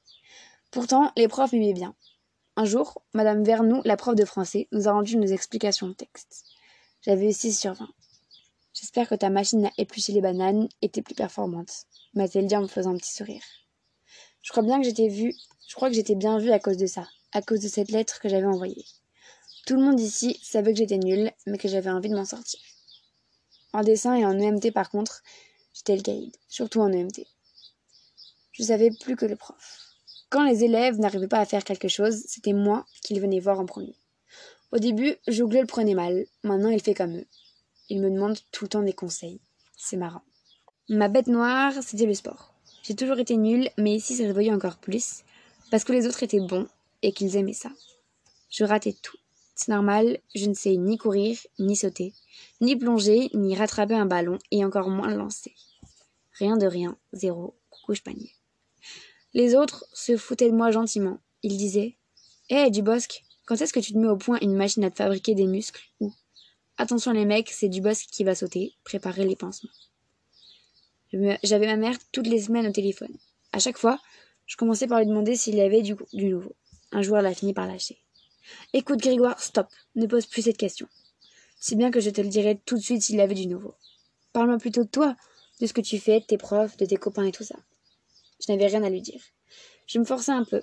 Pourtant, 0.71 1.12
les 1.17 1.29
profs 1.29 1.53
m'aimaient 1.53 1.73
bien. 1.73 1.95
Un 2.57 2.64
jour, 2.64 3.03
Madame 3.12 3.45
Vernou, 3.45 3.81
la 3.85 3.97
prof 3.97 4.14
de 4.14 4.25
français, 4.25 4.69
nous 4.73 4.88
a 4.88 4.93
rendu 4.93 5.17
nos 5.17 5.26
explications 5.26 5.88
de 5.88 5.93
texte. 5.93 6.45
J'avais 7.03 7.29
eu 7.29 7.33
6 7.33 7.59
sur 7.59 7.75
20. 7.75 7.88
J'espère 8.73 9.09
que 9.09 9.14
ta 9.14 9.31
machine 9.31 9.67
à 9.67 9.71
éplucher 9.79 10.12
les 10.12 10.21
bananes 10.21 10.69
était 10.83 11.03
plus 11.03 11.14
performante, 11.14 11.87
m'a-t-elle 12.14 12.47
dit 12.47 12.57
en 12.57 12.62
me 12.62 12.67
faisant 12.67 12.93
un 12.93 12.97
petit 12.97 13.12
sourire. 13.12 13.43
Je 14.43 14.50
crois 14.50 14.62
bien 14.62 14.79
que 14.79 14.85
j'étais 14.85 15.09
vue, 15.09 15.35
je 15.69 15.75
crois 15.75 15.88
que 15.88 15.95
j'étais 15.95 16.17
bien 16.17 16.38
vue 16.38 16.50
à 16.50 16.59
cause 16.59 16.76
de 16.76 16.87
ça, 16.87 17.09
à 17.33 17.41
cause 17.41 17.61
de 17.61 17.69
cette 17.69 17.91
lettre 17.91 18.21
que 18.21 18.29
j'avais 18.29 18.47
envoyée. 18.47 18.85
Tout 19.66 19.76
le 19.76 19.83
monde 19.83 19.99
ici 19.99 20.38
savait 20.42 20.73
que 20.73 20.78
j'étais 20.78 20.99
nulle, 20.99 21.33
mais 21.47 21.56
que 21.56 21.68
j'avais 21.68 21.90
envie 21.90 22.11
de 22.11 22.14
m'en 22.14 22.26
sortir. 22.26 22.61
En 23.73 23.83
dessin 23.83 24.14
et 24.14 24.26
en 24.26 24.38
EMT, 24.38 24.73
par 24.73 24.90
contre, 24.90 25.23
j'étais 25.73 25.97
le 25.97 26.02
caïd, 26.02 26.37
surtout 26.49 26.80
en 26.80 26.92
EMT. 26.92 27.26
Je 28.52 28.62
savais 28.62 28.90
plus 28.90 29.16
que 29.16 29.25
le 29.25 29.37
prof. 29.37 29.97
Quand 30.28 30.44
les 30.44 30.64
élèves 30.64 30.99
n'arrivaient 30.99 31.28
pas 31.28 31.40
à 31.40 31.47
faire 31.47 31.64
quelque 31.64 31.88
chose, 31.88 32.25
c'était 32.26 32.52
moi 32.52 32.85
qu'ils 33.02 33.21
venaient 33.21 33.40
voir 33.40 33.59
en 33.59 33.64
premier. 33.64 33.97
Au 34.71 34.78
début, 34.78 35.16
Jougleux 35.28 35.62
le 35.62 35.66
prenait 35.66 35.94
mal. 35.94 36.26
Maintenant, 36.42 36.68
il 36.68 36.83
fait 36.83 36.94
comme 36.94 37.16
eux. 37.16 37.26
Il 37.88 38.00
me 38.00 38.11
demande 38.11 38.37
tout 38.52 38.64
le 38.64 38.68
temps 38.68 38.83
des 38.83 38.92
conseils. 38.92 39.40
C'est 39.76 39.97
marrant. 39.97 40.23
Ma 40.90 41.09
bête 41.09 41.28
noire, 41.28 41.73
c'était 41.83 42.06
le 42.06 42.14
sport. 42.14 42.52
J'ai 42.83 42.94
toujours 42.94 43.18
été 43.18 43.37
nulle, 43.37 43.71
mais 43.78 43.94
ici, 43.94 44.14
c'est 44.14 44.26
réveillé 44.26 44.52
encore 44.52 44.76
plus, 44.76 45.23
parce 45.71 45.85
que 45.85 45.92
les 45.92 46.06
autres 46.06 46.23
étaient 46.23 46.40
bons 46.40 46.68
et 47.02 47.12
qu'ils 47.12 47.37
aimaient 47.37 47.54
ça. 47.54 47.71
Je 48.50 48.64
ratais 48.64 48.94
tout. 49.00 49.16
C'est 49.55 49.71
normal, 49.71 50.19
je 50.35 50.47
ne 50.47 50.55
sais 50.55 50.77
ni 50.77 50.99
courir, 50.99 51.39
ni 51.59 51.77
sauter, 51.77 52.13
ni 52.61 52.75
plonger, 52.75 53.31
ni 53.35 53.55
rattraper 53.57 53.95
un 53.95 54.07
ballon, 54.07 54.39
et 54.51 54.65
encore 54.65 54.91
moins 54.91 55.09
le 55.09 55.17
lancer. 55.17 55.55
Rien 56.33 56.57
de 56.57 56.67
rien, 56.67 56.99
zéro, 57.13 57.55
couche 57.85 58.03
panier. 58.03 58.33
Les 59.33 59.55
autres 59.55 59.87
se 59.93 60.17
foutaient 60.17 60.51
de 60.51 60.57
moi 60.57 60.71
gentiment. 60.71 61.19
Ils 61.43 61.57
disaient 61.57 61.97
Hé, 62.51 62.71
Dubosc, 62.71 63.23
quand 63.47 63.61
est-ce 63.61 63.73
que 63.73 63.81
tu 63.81 63.93
te 63.93 63.99
mets 63.99 64.09
au 64.09 64.17
point 64.17 64.39
une 64.43 64.57
machine 64.57 64.85
à 64.85 64.91
te 64.91 64.97
fabriquer 64.97 65.35
des 65.35 65.47
muscles 65.47 65.83
Ou? 66.01 66.13
Attention 66.77 67.13
les 67.13 67.25
mecs, 67.25 67.51
c'est 67.51 67.69
Dubosc 67.69 68.07
qui 68.11 68.25
va 68.25 68.35
sauter, 68.35 68.75
préparer 68.83 69.25
les 69.25 69.37
pansements. 69.37 69.71
J'avais 71.45 71.67
ma 71.67 71.77
mère 71.77 71.97
toutes 72.11 72.27
les 72.27 72.41
semaines 72.41 72.67
au 72.67 72.73
téléphone. 72.73 73.17
À 73.53 73.61
chaque 73.61 73.79
fois, 73.79 74.01
je 74.47 74.57
commençais 74.57 74.89
par 74.89 74.99
lui 74.99 75.07
demander 75.07 75.37
s'il 75.37 75.55
y 75.55 75.61
avait 75.61 75.83
du, 75.83 75.95
du 76.13 76.27
nouveau. 76.27 76.57
Un 76.91 77.03
jour, 77.03 77.17
elle 77.17 77.27
a 77.27 77.35
fini 77.35 77.55
par 77.55 77.69
lâcher. 77.69 78.04
Écoute, 78.73 79.01
Grégoire, 79.01 79.41
stop, 79.41 79.69
ne 79.95 80.07
pose 80.07 80.27
plus 80.27 80.43
cette 80.43 80.57
question. 80.57 80.89
Si 81.59 81.77
bien 81.77 81.91
que 81.91 82.01
je 82.01 82.11
te 82.11 82.21
le 82.21 82.29
dirai 82.29 82.61
tout 82.65 82.77
de 82.77 82.83
suite 82.83 83.03
s'il 83.03 83.17
y 83.17 83.21
avait 83.21 83.35
du 83.35 83.47
nouveau. 83.47 83.75
Parle-moi 84.33 84.59
plutôt 84.59 84.85
de 84.85 84.89
toi, 84.89 85.17
de 85.61 85.67
ce 85.67 85.73
que 85.73 85.81
tu 85.81 85.99
fais, 85.99 86.21
de 86.21 86.25
tes 86.25 86.39
profs, 86.39 86.77
de 86.77 86.85
tes 86.85 86.97
copains 86.97 87.25
et 87.25 87.33
tout 87.33 87.45
ça. 87.45 87.57
Je 88.45 88.53
n'avais 88.53 88.67
rien 88.67 88.83
à 88.83 88.91
lui 88.91 89.01
dire. 89.01 89.23
Je 89.87 89.99
me 89.99 90.05
forçais 90.05 90.33
un 90.33 90.45
peu, 90.45 90.63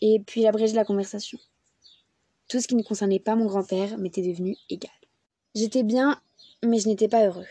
et 0.00 0.20
puis 0.20 0.42
j'abrégeais 0.42 0.74
la 0.74 0.84
conversation. 0.84 1.38
Tout 2.48 2.60
ce 2.60 2.68
qui 2.68 2.76
ne 2.76 2.82
concernait 2.82 3.18
pas 3.18 3.34
mon 3.34 3.46
grand-père 3.46 3.98
m'était 3.98 4.22
devenu 4.22 4.56
égal. 4.70 4.90
J'étais 5.54 5.82
bien, 5.82 6.20
mais 6.64 6.78
je 6.78 6.88
n'étais 6.88 7.08
pas 7.08 7.26
heureux. 7.26 7.46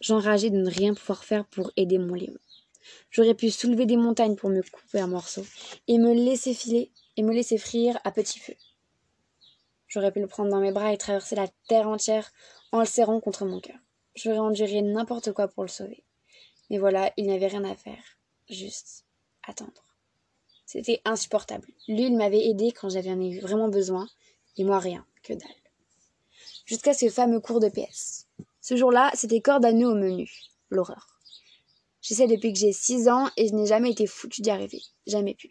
J'enrageais 0.00 0.50
de 0.50 0.56
ne 0.56 0.70
rien 0.70 0.94
pouvoir 0.94 1.24
faire 1.24 1.44
pour 1.46 1.70
aider 1.76 1.98
mon 1.98 2.14
Léon. 2.14 2.38
J'aurais 3.10 3.34
pu 3.34 3.50
soulever 3.50 3.86
des 3.86 3.96
montagnes 3.96 4.36
pour 4.36 4.50
me 4.50 4.62
couper 4.62 5.02
en 5.02 5.08
morceaux, 5.08 5.44
et 5.86 5.98
me 5.98 6.12
laisser 6.14 6.54
filer, 6.54 6.90
et 7.16 7.22
me 7.22 7.32
laisser 7.32 7.58
frire 7.58 7.98
à 8.04 8.10
petit 8.10 8.38
feu. 8.38 8.54
J'aurais 9.92 10.10
pu 10.10 10.20
le 10.20 10.26
prendre 10.26 10.48
dans 10.48 10.60
mes 10.60 10.72
bras 10.72 10.90
et 10.90 10.96
traverser 10.96 11.36
la 11.36 11.48
terre 11.68 11.86
entière 11.86 12.32
en 12.72 12.80
le 12.80 12.86
serrant 12.86 13.20
contre 13.20 13.44
mon 13.44 13.60
cœur. 13.60 13.76
J'aurais 14.14 14.38
enduré 14.38 14.80
n'importe 14.80 15.32
quoi 15.32 15.48
pour 15.48 15.64
le 15.64 15.68
sauver. 15.68 16.02
Mais 16.70 16.78
voilà, 16.78 17.12
il 17.18 17.26
n'y 17.26 17.34
avait 17.34 17.48
rien 17.48 17.62
à 17.64 17.74
faire. 17.74 18.02
Juste 18.48 19.04
attendre. 19.46 19.84
C'était 20.64 21.02
insupportable. 21.04 21.68
Lui, 21.88 22.04
il 22.04 22.16
m'avait 22.16 22.48
aidé 22.48 22.72
quand 22.72 22.88
j'avais 22.88 23.10
eu 23.10 23.40
vraiment 23.40 23.68
besoin, 23.68 24.08
et 24.56 24.64
moi 24.64 24.78
rien, 24.78 25.04
que 25.22 25.34
dalle. 25.34 25.50
Jusqu'à 26.64 26.94
ce 26.94 27.10
fameux 27.10 27.40
cours 27.40 27.60
de 27.60 27.68
PS. 27.68 28.28
Ce 28.62 28.76
jour-là, 28.76 29.10
c'était 29.12 29.42
corde 29.42 29.66
à 29.66 29.72
nœud 29.72 29.88
au 29.88 29.94
menu. 29.94 30.32
L'horreur. 30.70 31.20
J'essaie 32.00 32.28
depuis 32.28 32.54
que 32.54 32.58
j'ai 32.58 32.72
six 32.72 33.10
ans 33.10 33.28
et 33.36 33.48
je 33.48 33.52
n'ai 33.52 33.66
jamais 33.66 33.90
été 33.90 34.06
foutu 34.06 34.40
d'y 34.40 34.48
arriver. 34.48 34.80
Jamais 35.06 35.34
pu. 35.34 35.50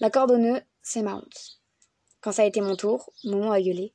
La 0.00 0.10
corde 0.10 0.32
au 0.32 0.38
nœud, 0.38 0.60
c'est 0.82 1.00
ma 1.00 1.16
honte. 1.16 1.63
Quand 2.24 2.32
ça 2.32 2.40
a 2.40 2.46
été 2.46 2.62
mon 2.62 2.74
tour, 2.74 3.12
Maman 3.24 3.52
a 3.52 3.60
gueulé. 3.60 3.92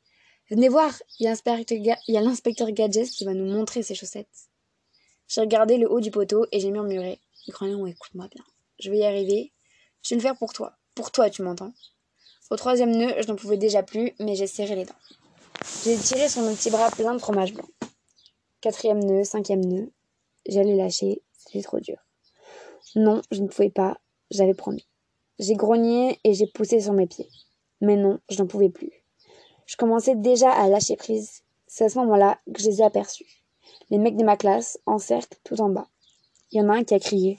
Venez 0.52 0.70
voir, 0.70 0.94
il 1.20 1.24
y 1.24 1.28
a 1.28 2.22
l'inspecteur 2.22 2.72
Gadget 2.72 3.10
qui 3.10 3.26
va 3.26 3.34
nous 3.34 3.52
montrer 3.52 3.82
ses 3.82 3.96
chaussettes. 3.96 4.52
J'ai 5.28 5.42
regardé 5.42 5.78
le 5.78 5.92
haut 5.92 6.00
du 6.00 6.12
poteau 6.12 6.46
et 6.52 6.60
j'ai 6.60 6.70
murmuré. 6.70 7.20
Grand 7.48 7.88
écoute-moi 7.88 8.28
bien. 8.28 8.44
Je 8.78 8.92
vais 8.92 9.00
y 9.00 9.04
arriver. 9.04 9.52
Je 10.04 10.10
vais 10.10 10.18
le 10.18 10.22
faire 10.22 10.38
pour 10.38 10.54
toi. 10.54 10.78
Pour 10.94 11.12
toi, 11.12 11.32
tu 11.32 11.42
m'entends 11.42 11.74
Au 12.52 12.56
troisième 12.56 12.96
nœud, 12.96 13.16
je 13.20 13.28
n'en 13.28 13.36
pouvais 13.36 13.58
déjà 13.58 13.82
plus, 13.82 14.14
mais 14.20 14.36
j'ai 14.36 14.46
serré 14.46 14.76
les 14.76 14.86
dents. 14.86 14.94
J'ai 15.84 15.98
tiré 15.98 16.30
sur 16.30 16.44
mon 16.44 16.54
petit 16.54 16.70
bras 16.70 16.92
plein 16.92 17.16
de 17.16 17.20
fromage 17.20 17.56
blanc. 17.56 17.68
Quatrième 18.62 19.04
nœud, 19.04 19.24
cinquième 19.24 19.66
nœud. 19.66 19.92
J'allais 20.48 20.76
lâcher, 20.76 21.24
c'était 21.36 21.64
trop 21.64 21.80
dur. 21.80 21.98
Non, 22.96 23.24
je 23.32 23.42
ne 23.42 23.48
pouvais 23.48 23.72
pas, 23.72 24.00
j'avais 24.30 24.54
promis. 24.54 24.88
J'ai 25.40 25.56
grogné 25.56 26.20
et 26.24 26.36
j'ai 26.36 26.46
poussé 26.46 26.80
sur 26.80 26.94
mes 26.94 27.08
pieds. 27.08 27.28
Mais 27.82 27.96
non, 27.96 28.20
je 28.30 28.38
n'en 28.40 28.48
pouvais 28.48 28.70
plus. 28.70 28.92
Je 29.66 29.78
commençais 29.78 30.16
déjà 30.16 30.52
à 30.52 30.68
lâcher 30.68 30.96
prise. 30.96 31.44
C'est 31.68 31.86
à 31.86 31.90
ce 31.90 32.00
moment-là 32.00 32.40
que 32.54 32.62
je 32.62 32.68
les 32.68 32.82
ai 32.82 32.84
aperçus. 32.84 33.44
Les 33.90 33.98
mecs 33.98 34.18
de 34.18 34.24
ma 34.24 34.38
classe, 34.38 34.80
en 34.86 34.98
cercle, 34.98 35.38
tout 35.44 35.62
en 35.62 35.70
bas. 35.70 35.88
Il 36.52 36.58
y 36.58 36.62
en 36.62 36.70
a 36.70 36.74
un 36.74 36.84
qui 36.84 36.96
a 36.96 37.00
crié. 37.00 37.38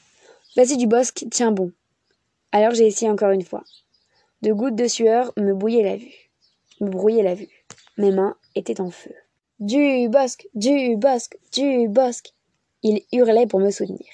Vas-y 0.56 0.76
du 0.76 0.86
bosque, 0.86 1.24
tiens 1.30 1.52
bon. 1.52 1.72
Alors 2.52 2.72
j'ai 2.72 2.86
essayé 2.86 3.10
encore 3.10 3.30
une 3.30 3.44
fois. 3.44 3.64
De 4.42 4.52
gouttes 4.52 4.76
de 4.76 4.86
sueur 4.86 5.32
me 5.36 5.52
bouillaient 5.52 5.82
la 5.82 5.96
vue. 5.96 6.30
Me 6.80 6.88
brouillaient 6.88 7.22
la 7.22 7.34
vue. 7.34 7.64
Mes 7.98 8.10
mains 8.10 8.36
étaient 8.54 8.80
en 8.80 8.90
feu. 8.90 9.14
Du 9.58 10.08
bosque, 10.08 10.48
du 10.54 10.96
bosque, 10.96 11.36
du 11.52 11.88
bosque. 11.88 12.32
Il 12.82 13.02
hurlait 13.12 13.46
pour 13.46 13.60
me 13.60 13.70
soutenir. 13.70 14.06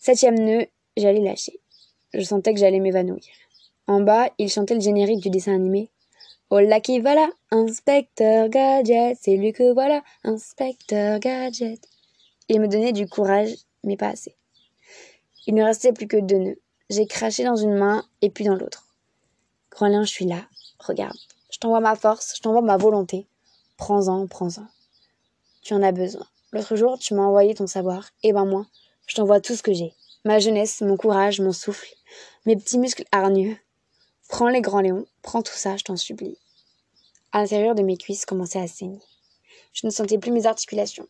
Septième 0.00 0.38
nœud, 0.38 0.66
j'allais 0.96 1.20
lâcher. 1.20 1.60
Je 2.12 2.22
sentais 2.22 2.52
que 2.52 2.58
j'allais 2.58 2.80
m'évanouir. 2.80 3.22
En 3.92 4.00
bas, 4.00 4.30
il 4.38 4.48
chantait 4.48 4.72
le 4.74 4.80
générique 4.80 5.20
du 5.20 5.28
dessin 5.28 5.54
animé. 5.54 5.90
Oh 6.48 6.60
là 6.60 6.80
qui 6.80 6.98
voilà, 6.98 7.28
inspecteur 7.50 8.48
Gadget, 8.48 9.18
c'est 9.20 9.36
lui 9.36 9.52
que 9.52 9.74
voilà, 9.74 10.02
inspecteur 10.24 11.18
Gadget. 11.18 11.78
Il 12.48 12.62
me 12.62 12.68
donnait 12.68 12.94
du 12.94 13.06
courage, 13.06 13.50
mais 13.84 13.98
pas 13.98 14.08
assez. 14.08 14.34
Il 15.46 15.54
ne 15.54 15.62
restait 15.62 15.92
plus 15.92 16.06
que 16.06 16.16
deux 16.16 16.38
nœuds. 16.38 16.58
J'ai 16.88 17.04
craché 17.04 17.44
dans 17.44 17.56
une 17.56 17.74
main 17.74 18.02
et 18.22 18.30
puis 18.30 18.46
dans 18.46 18.54
l'autre. 18.54 18.86
Grandlin, 19.70 20.04
je 20.04 20.10
suis 20.10 20.24
là. 20.24 20.46
Regarde. 20.78 21.18
Je 21.50 21.58
t'envoie 21.58 21.80
ma 21.80 21.94
force, 21.94 22.32
je 22.38 22.40
t'envoie 22.40 22.62
ma 22.62 22.78
volonté. 22.78 23.26
Prends-en, 23.76 24.26
prends-en. 24.26 24.64
Tu 25.60 25.74
en 25.74 25.82
as 25.82 25.92
besoin. 25.92 26.26
L'autre 26.52 26.76
jour, 26.76 26.98
tu 26.98 27.12
m'as 27.12 27.24
envoyé 27.24 27.54
ton 27.54 27.66
savoir. 27.66 28.08
Eh 28.22 28.32
ben 28.32 28.46
moi, 28.46 28.64
je 29.06 29.16
t'envoie 29.16 29.42
tout 29.42 29.54
ce 29.54 29.62
que 29.62 29.74
j'ai. 29.74 29.92
Ma 30.24 30.38
jeunesse, 30.38 30.80
mon 30.80 30.96
courage, 30.96 31.42
mon 31.42 31.52
souffle, 31.52 31.94
mes 32.46 32.56
petits 32.56 32.78
muscles 32.78 33.04
hargneux. 33.12 33.54
Prends 34.32 34.48
les 34.48 34.62
grands 34.62 34.80
léons, 34.80 35.04
prends 35.20 35.42
tout 35.42 35.52
ça, 35.52 35.76
je 35.76 35.84
t'en 35.84 35.98
supplie. 35.98 36.38
À 37.32 37.42
l'intérieur 37.42 37.74
de 37.74 37.82
mes 37.82 37.98
cuisses 37.98 38.24
commençait 38.24 38.60
à 38.60 38.66
saigner. 38.66 39.02
Je 39.74 39.86
ne 39.86 39.92
sentais 39.92 40.16
plus 40.16 40.32
mes 40.32 40.46
articulations. 40.46 41.06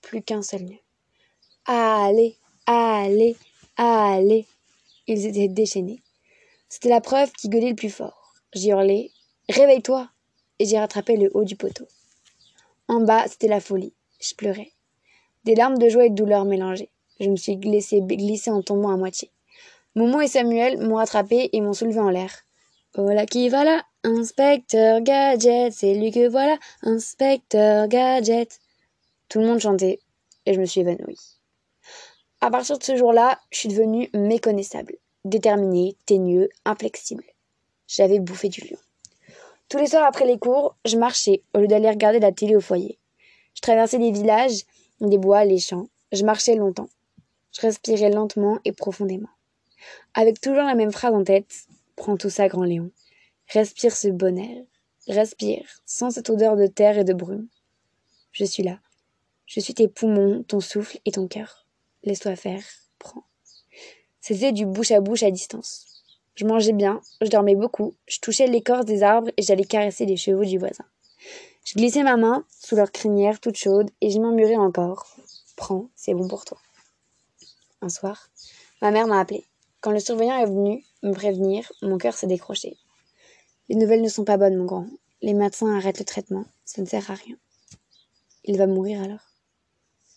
Plus 0.00 0.22
qu'un 0.22 0.40
seul 0.40 0.62
nœud. 0.62 0.78
Allez, 1.66 2.38
allez, 2.64 3.36
allez. 3.76 4.46
Ils 5.06 5.26
étaient 5.26 5.48
déchaînés. 5.48 6.00
C'était 6.70 6.88
la 6.88 7.02
preuve 7.02 7.30
qui 7.32 7.50
gueulait 7.50 7.68
le 7.68 7.76
plus 7.76 7.90
fort. 7.90 8.32
J'y 8.54 8.70
hurlais 8.70 9.10
Réveille-toi 9.50 10.08
Et 10.58 10.64
j'ai 10.64 10.78
rattrapé 10.78 11.18
le 11.18 11.30
haut 11.34 11.44
du 11.44 11.56
poteau. 11.56 11.86
En 12.88 13.02
bas, 13.02 13.28
c'était 13.28 13.46
la 13.46 13.60
folie. 13.60 13.92
Je 14.22 14.34
pleurais. 14.34 14.72
Des 15.44 15.54
larmes 15.54 15.76
de 15.76 15.90
joie 15.90 16.06
et 16.06 16.10
de 16.10 16.14
douleur 16.14 16.46
mélangées. 16.46 16.90
Je 17.20 17.28
me 17.28 17.36
suis 17.36 17.58
glissée, 17.58 18.00
glissée 18.00 18.50
en 18.50 18.62
tombant 18.62 18.90
à 18.90 18.96
moitié. 18.96 19.30
Momo 19.96 20.22
et 20.22 20.28
Samuel 20.28 20.78
m'ont 20.78 20.96
rattrapé 20.96 21.50
et 21.52 21.60
m'ont 21.60 21.74
soulevé 21.74 22.00
en 22.00 22.08
l'air. 22.08 22.43
Oh 22.96 23.08
là 23.08 23.26
qui 23.26 23.48
va 23.48 23.64
là 23.64 23.82
Inspecteur 24.04 25.00
Gadget, 25.00 25.72
c'est 25.72 25.94
lui 25.94 26.12
que 26.12 26.28
voilà, 26.28 26.56
Inspecteur 26.82 27.88
Gadget. 27.88 28.60
Tout 29.28 29.40
le 29.40 29.46
monde 29.46 29.58
chantait 29.58 29.98
et 30.46 30.54
je 30.54 30.60
me 30.60 30.64
suis 30.64 30.82
évanouie. 30.82 31.18
À 32.40 32.52
partir 32.52 32.78
de 32.78 32.84
ce 32.84 32.94
jour-là, 32.94 33.40
je 33.50 33.58
suis 33.58 33.68
devenue 33.68 34.10
méconnaissable, 34.14 34.94
déterminée, 35.24 35.96
teigneux, 36.06 36.48
inflexible. 36.64 37.24
J'avais 37.88 38.20
bouffé 38.20 38.48
du 38.48 38.60
lion. 38.60 38.78
Tous 39.68 39.78
les 39.78 39.88
soirs 39.88 40.06
après 40.06 40.26
les 40.26 40.38
cours, 40.38 40.76
je 40.84 40.96
marchais 40.96 41.42
au 41.52 41.58
lieu 41.58 41.66
d'aller 41.66 41.90
regarder 41.90 42.20
la 42.20 42.30
télé 42.30 42.54
au 42.54 42.60
foyer. 42.60 43.00
Je 43.54 43.60
traversais 43.60 43.98
les 43.98 44.12
villages, 44.12 44.62
les 45.00 45.18
bois, 45.18 45.44
les 45.44 45.58
champs. 45.58 45.88
Je 46.12 46.24
marchais 46.24 46.54
longtemps. 46.54 46.88
Je 47.50 47.60
respirais 47.62 48.10
lentement 48.10 48.60
et 48.64 48.70
profondément. 48.70 49.30
Avec 50.14 50.40
toujours 50.40 50.62
la 50.62 50.76
même 50.76 50.92
phrase 50.92 51.12
en 51.12 51.24
tête 51.24 51.66
Prends 51.96 52.16
tout 52.16 52.30
ça, 52.30 52.48
grand 52.48 52.64
Léon. 52.64 52.90
Respire 53.48 53.94
ce 53.94 54.08
bon 54.08 54.38
air. 54.38 54.64
Respire, 55.06 55.66
sans 55.84 56.10
cette 56.10 56.30
odeur 56.30 56.56
de 56.56 56.66
terre 56.66 56.98
et 56.98 57.04
de 57.04 57.12
brume. 57.12 57.48
Je 58.32 58.44
suis 58.44 58.62
là. 58.62 58.78
Je 59.46 59.60
suis 59.60 59.74
tes 59.74 59.88
poumons, 59.88 60.42
ton 60.42 60.60
souffle 60.60 60.98
et 61.04 61.12
ton 61.12 61.28
cœur. 61.28 61.66
Laisse-toi 62.02 62.36
faire. 62.36 62.62
Prends. 62.98 63.24
C'était 64.20 64.52
du 64.52 64.64
bouche 64.64 64.90
à 64.90 65.00
bouche 65.00 65.22
à 65.22 65.30
distance. 65.30 65.86
Je 66.34 66.46
mangeais 66.46 66.72
bien, 66.72 67.00
je 67.20 67.28
dormais 67.28 67.54
beaucoup, 67.54 67.94
je 68.08 68.18
touchais 68.18 68.48
l'écorce 68.48 68.86
des 68.86 69.02
arbres 69.04 69.30
et 69.36 69.42
j'allais 69.42 69.64
caresser 69.64 70.04
les 70.04 70.16
chevaux 70.16 70.44
du 70.44 70.58
voisin. 70.58 70.84
Je 71.64 71.74
glissais 71.74 72.02
ma 72.02 72.16
main 72.16 72.44
sous 72.48 72.74
leur 72.74 72.90
crinière 72.90 73.38
toute 73.38 73.56
chaude 73.56 73.90
et 74.00 74.10
je 74.10 74.18
murmurais 74.18 74.56
encore. 74.56 75.14
Prends, 75.56 75.88
c'est 75.94 76.14
bon 76.14 76.26
pour 76.26 76.44
toi. 76.44 76.58
Un 77.82 77.88
soir, 77.88 78.30
ma 78.82 78.90
mère 78.90 79.06
m'a 79.06 79.20
appelé. 79.20 79.44
Quand 79.84 79.90
le 79.90 80.00
surveillant 80.00 80.38
est 80.38 80.46
venu 80.46 80.82
me 81.02 81.12
prévenir, 81.12 81.70
mon 81.82 81.98
cœur 81.98 82.14
s'est 82.14 82.26
décroché. 82.26 82.78
Les 83.68 83.76
nouvelles 83.76 84.00
ne 84.00 84.08
sont 84.08 84.24
pas 84.24 84.38
bonnes, 84.38 84.56
mon 84.56 84.64
grand. 84.64 84.86
Les 85.20 85.34
médecins 85.34 85.76
arrêtent 85.76 85.98
le 85.98 86.06
traitement. 86.06 86.46
Ça 86.64 86.80
ne 86.80 86.86
sert 86.86 87.10
à 87.10 87.14
rien. 87.14 87.36
Il 88.44 88.56
va 88.56 88.66
mourir 88.66 89.02
alors. 89.02 89.20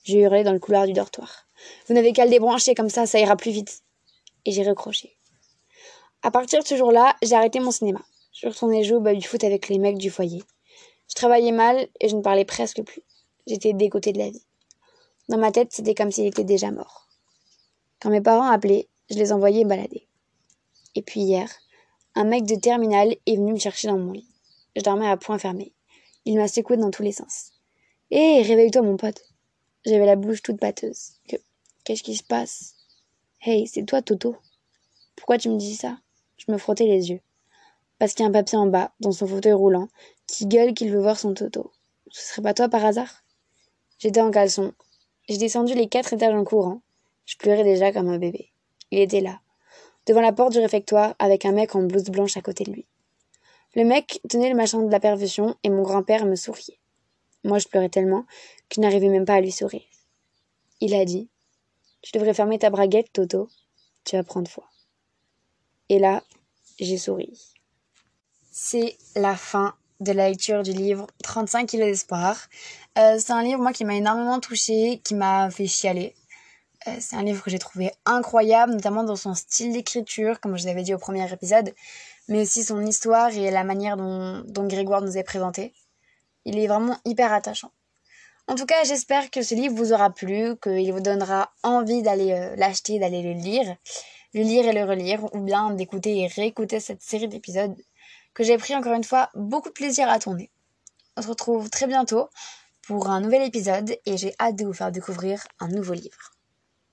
J'ai 0.06 0.22
hurlé 0.22 0.46
dans 0.46 0.54
le 0.54 0.60
couloir 0.60 0.88
du 0.88 0.94
dortoir. 0.94 1.50
Vous 1.86 1.94
n'avez 1.94 2.14
qu'à 2.14 2.24
le 2.24 2.32
débrancher 2.32 2.76
comme 2.76 2.88
ça, 2.88 3.06
ça 3.06 3.20
ira 3.20 3.36
plus 3.36 3.52
vite. 3.52 3.82
Et 4.46 4.54
j'ai 4.54 4.64
recroché. 4.64 5.18
À 6.24 6.32
partir 6.32 6.64
de 6.64 6.66
ce 6.66 6.78
jour-là, 6.78 7.18
j'ai 7.22 7.36
arrêté 7.36 7.60
mon 7.60 7.72
cinéma. 7.72 8.00
Je 8.32 8.48
retournais 8.48 8.86
jouer 8.86 8.96
au 8.96 9.02
baby-foot 9.02 9.44
avec 9.44 9.68
les 9.68 9.80
mecs 9.80 9.98
du 9.98 10.10
foyer. 10.10 10.44
Je 11.10 11.16
travaillais 11.16 11.52
mal 11.52 11.90
et 12.00 12.08
je 12.08 12.16
ne 12.16 12.22
parlais 12.22 12.46
presque 12.46 12.84
plus. 12.84 13.02
J'étais 13.48 13.74
dégoûtée 13.74 14.14
de 14.14 14.20
la 14.20 14.30
vie. 14.30 14.46
Dans 15.28 15.38
ma 15.38 15.52
tête, 15.52 15.74
c'était 15.74 15.94
comme 15.94 16.14
s'il 16.14 16.26
était 16.26 16.46
déjà 16.46 16.72
mort. 16.72 17.10
Quand 18.00 18.10
mes 18.10 18.22
parents 18.22 18.50
appelaient, 18.50 18.88
je 19.10 19.18
les 19.18 19.32
envoyais 19.32 19.66
balader. 19.66 20.08
Et 20.96 21.02
puis 21.02 21.22
hier, 21.22 21.50
un 22.16 22.24
mec 22.24 22.46
de 22.46 22.56
terminal 22.56 23.16
est 23.26 23.36
venu 23.36 23.54
me 23.54 23.60
chercher 23.60 23.88
dans 23.88 23.98
mon 23.98 24.12
lit. 24.12 24.28
Je 24.76 24.82
dormais 24.82 25.08
à 25.08 25.18
point 25.18 25.38
fermé. 25.38 25.74
Il 26.26 26.38
m'a 26.38 26.48
secoué 26.48 26.78
dans 26.78 26.92
tous 26.92 27.04
les 27.04 27.12
sens. 27.12 27.54
Hé, 28.12 28.42
réveille-toi, 28.42 28.82
mon 28.82 28.98
pote. 28.98 29.24
J'avais 29.86 30.06
la 30.06 30.16
bouche 30.16 30.42
toute 30.42 30.60
pâteuse. 30.60 31.14
Que... 31.30 31.38
Qu'est-ce 31.84 32.04
qui 32.04 32.16
se 32.16 32.24
passe? 32.24 32.76
Hey, 33.42 33.68
c'est 33.68 33.84
toi, 33.84 34.02
Toto. 34.02 34.36
Pourquoi 35.16 35.38
tu 35.38 35.50
me 35.50 35.58
dis 35.58 35.76
ça? 35.76 35.98
Je 36.38 36.52
me 36.52 36.58
frottais 36.58 36.86
les 36.86 37.10
yeux. 37.10 37.22
Parce 38.00 38.14
qu'il 38.14 38.24
y 38.24 38.26
a 38.26 38.30
un 38.30 38.34
papier 38.34 38.58
en 38.58 38.68
bas, 38.68 38.92
dans 39.00 39.12
son 39.12 39.28
fauteuil 39.28 39.54
roulant, 39.54 39.88
qui 40.28 40.48
gueule 40.48 40.74
qu'il 40.74 40.92
veut 40.92 41.02
voir 41.02 41.20
son 41.20 41.34
Toto. 41.34 41.72
Ce 42.12 42.28
serait 42.28 42.42
pas 42.42 42.54
toi 42.54 42.70
par 42.70 42.86
hasard? 42.86 43.24
J'étais 44.00 44.22
en 44.22 44.32
caleçon. 44.32 44.74
J'ai 45.30 45.38
descendu 45.38 45.74
les 45.74 45.88
quatre 45.88 46.14
étages 46.14 46.34
en 46.34 46.44
courant. 46.44 46.82
Je 47.26 47.38
pleurais 47.38 47.64
déjà 47.64 47.92
comme 47.92 48.10
un 48.10 48.18
bébé. 48.18 48.52
Il 48.92 49.00
était 49.00 49.22
là, 49.22 49.40
devant 50.06 50.22
la 50.22 50.32
porte 50.32 50.54
du 50.54 50.60
réfectoire, 50.60 51.16
avec 51.20 51.46
un 51.46 51.52
mec 51.52 51.76
en 51.76 51.84
blouse 51.84 52.06
blanche 52.06 52.38
à 52.38 52.42
côté 52.42 52.64
de 52.64 52.72
lui. 52.72 52.86
Le 53.76 53.84
mec 53.84 54.22
tenait 54.30 54.50
le 54.50 54.56
machin 54.56 54.82
de 54.82 54.92
la 54.92 55.00
perversion 55.00 55.56
et 55.64 55.70
mon 55.70 55.84
grand-père 55.84 56.26
me 56.26 56.36
souriait. 56.36 56.80
Moi, 57.44 57.60
je 57.60 57.68
pleurais 57.68 57.90
tellement 57.90 58.24
que 58.70 58.76
je 58.76 58.82
n'arrivais 58.82 59.10
même 59.10 59.26
pas 59.26 59.36
à 59.36 59.42
lui 59.42 59.52
sourire. 59.52 59.84
Il 60.80 60.94
a 60.96 61.06
dit 61.06 61.30
Tu 62.02 62.12
devrais 62.14 62.34
fermer 62.34 62.60
ta 62.60 62.70
braguette, 62.70 63.12
Toto. 63.14 63.50
Tu 64.04 64.16
vas 64.16 64.24
prendre 64.24 64.50
foi. 64.50 64.64
Et 65.90 66.00
là, 66.00 66.24
j'ai 66.80 66.98
souri. 66.98 67.34
C'est 68.52 68.98
la 69.16 69.36
fin 69.36 69.76
de 70.00 70.12
la 70.12 70.30
lecture 70.30 70.64
du 70.64 70.74
livre 70.74 71.08
35 71.24 71.68
kilos 71.68 71.88
d'espoir. 71.88 72.48
Euh, 72.98 73.18
c'est 73.20 73.32
un 73.32 73.44
livre, 73.44 73.62
moi, 73.62 73.74
qui 73.74 73.86
m'a 73.86 73.96
énormément 73.96 74.40
touchée, 74.40 75.02
qui 75.04 75.16
m'a 75.16 75.50
fait 75.50 75.68
chialer. 75.68 76.16
Euh, 76.88 76.98
c'est 77.00 77.16
un 77.16 77.24
livre 77.24 77.44
que 77.44 77.50
j'ai 77.50 77.60
trouvé 77.60 77.92
incroyable, 78.06 78.74
notamment 78.74 79.04
dans 79.04 79.16
son 79.16 79.34
style 79.34 79.74
d'écriture, 79.74 80.40
comme 80.40 80.58
je 80.58 80.64
vous 80.64 80.70
avais 80.70 80.84
dit 80.84 80.94
au 80.94 80.98
premier 80.98 81.32
épisode, 81.32 81.74
mais 82.28 82.42
aussi 82.42 82.64
son 82.64 82.86
histoire 82.86 83.30
et 83.36 83.52
la 83.52 83.64
manière 83.64 83.98
dont, 83.98 84.68
Grégoire 84.68 85.02
nous 85.02 85.18
est 85.18 85.24
présenté. 85.24 85.74
Il 86.46 86.58
est 86.58 86.68
vraiment 86.68 86.98
hyper 87.06 87.34
attachant. 87.34 87.72
En 88.48 88.56
tout 88.56 88.66
cas, 88.66 88.84
j'espère 88.86 89.30
que 89.30 89.42
ce 89.42 89.56
livre 89.56 89.76
vous 89.76 89.92
aura 89.92 90.10
plu, 90.10 90.56
qu'il 90.62 90.92
vous 90.94 91.02
donnera 91.02 91.52
envie 91.64 92.02
d'aller 92.02 92.32
euh, 92.32 92.56
l'acheter, 92.56 93.00
d'aller 93.00 93.22
le 93.22 93.34
lire, 93.34 93.76
le 94.34 94.42
lire 94.42 94.68
et 94.68 94.74
le 94.74 94.86
relire, 94.86 95.34
ou 95.36 95.40
bien 95.40 95.72
d'écouter 95.72 96.20
et 96.20 96.28
réécouter 96.28 96.80
cette 96.80 97.02
série 97.02 97.28
d'épisodes 97.28 97.76
que 98.34 98.44
j'ai 98.44 98.58
pris 98.58 98.76
encore 98.76 98.94
une 98.94 99.04
fois 99.04 99.30
beaucoup 99.36 99.70
de 99.70 99.74
plaisir 99.74 100.08
à 100.10 100.20
tourner. 100.20 100.52
On 101.18 101.22
se 101.22 101.28
retrouve 101.28 101.70
très 101.70 101.88
bientôt 101.88 102.30
pour 102.84 103.10
un 103.10 103.20
nouvel 103.20 103.42
épisode 103.42 103.98
et 104.06 104.16
j'ai 104.16 104.34
hâte 104.40 104.56
de 104.56 104.66
vous 104.66 104.74
faire 104.74 104.92
découvrir 104.92 105.46
un 105.60 105.68
nouveau 105.68 105.94
livre. 105.94 106.37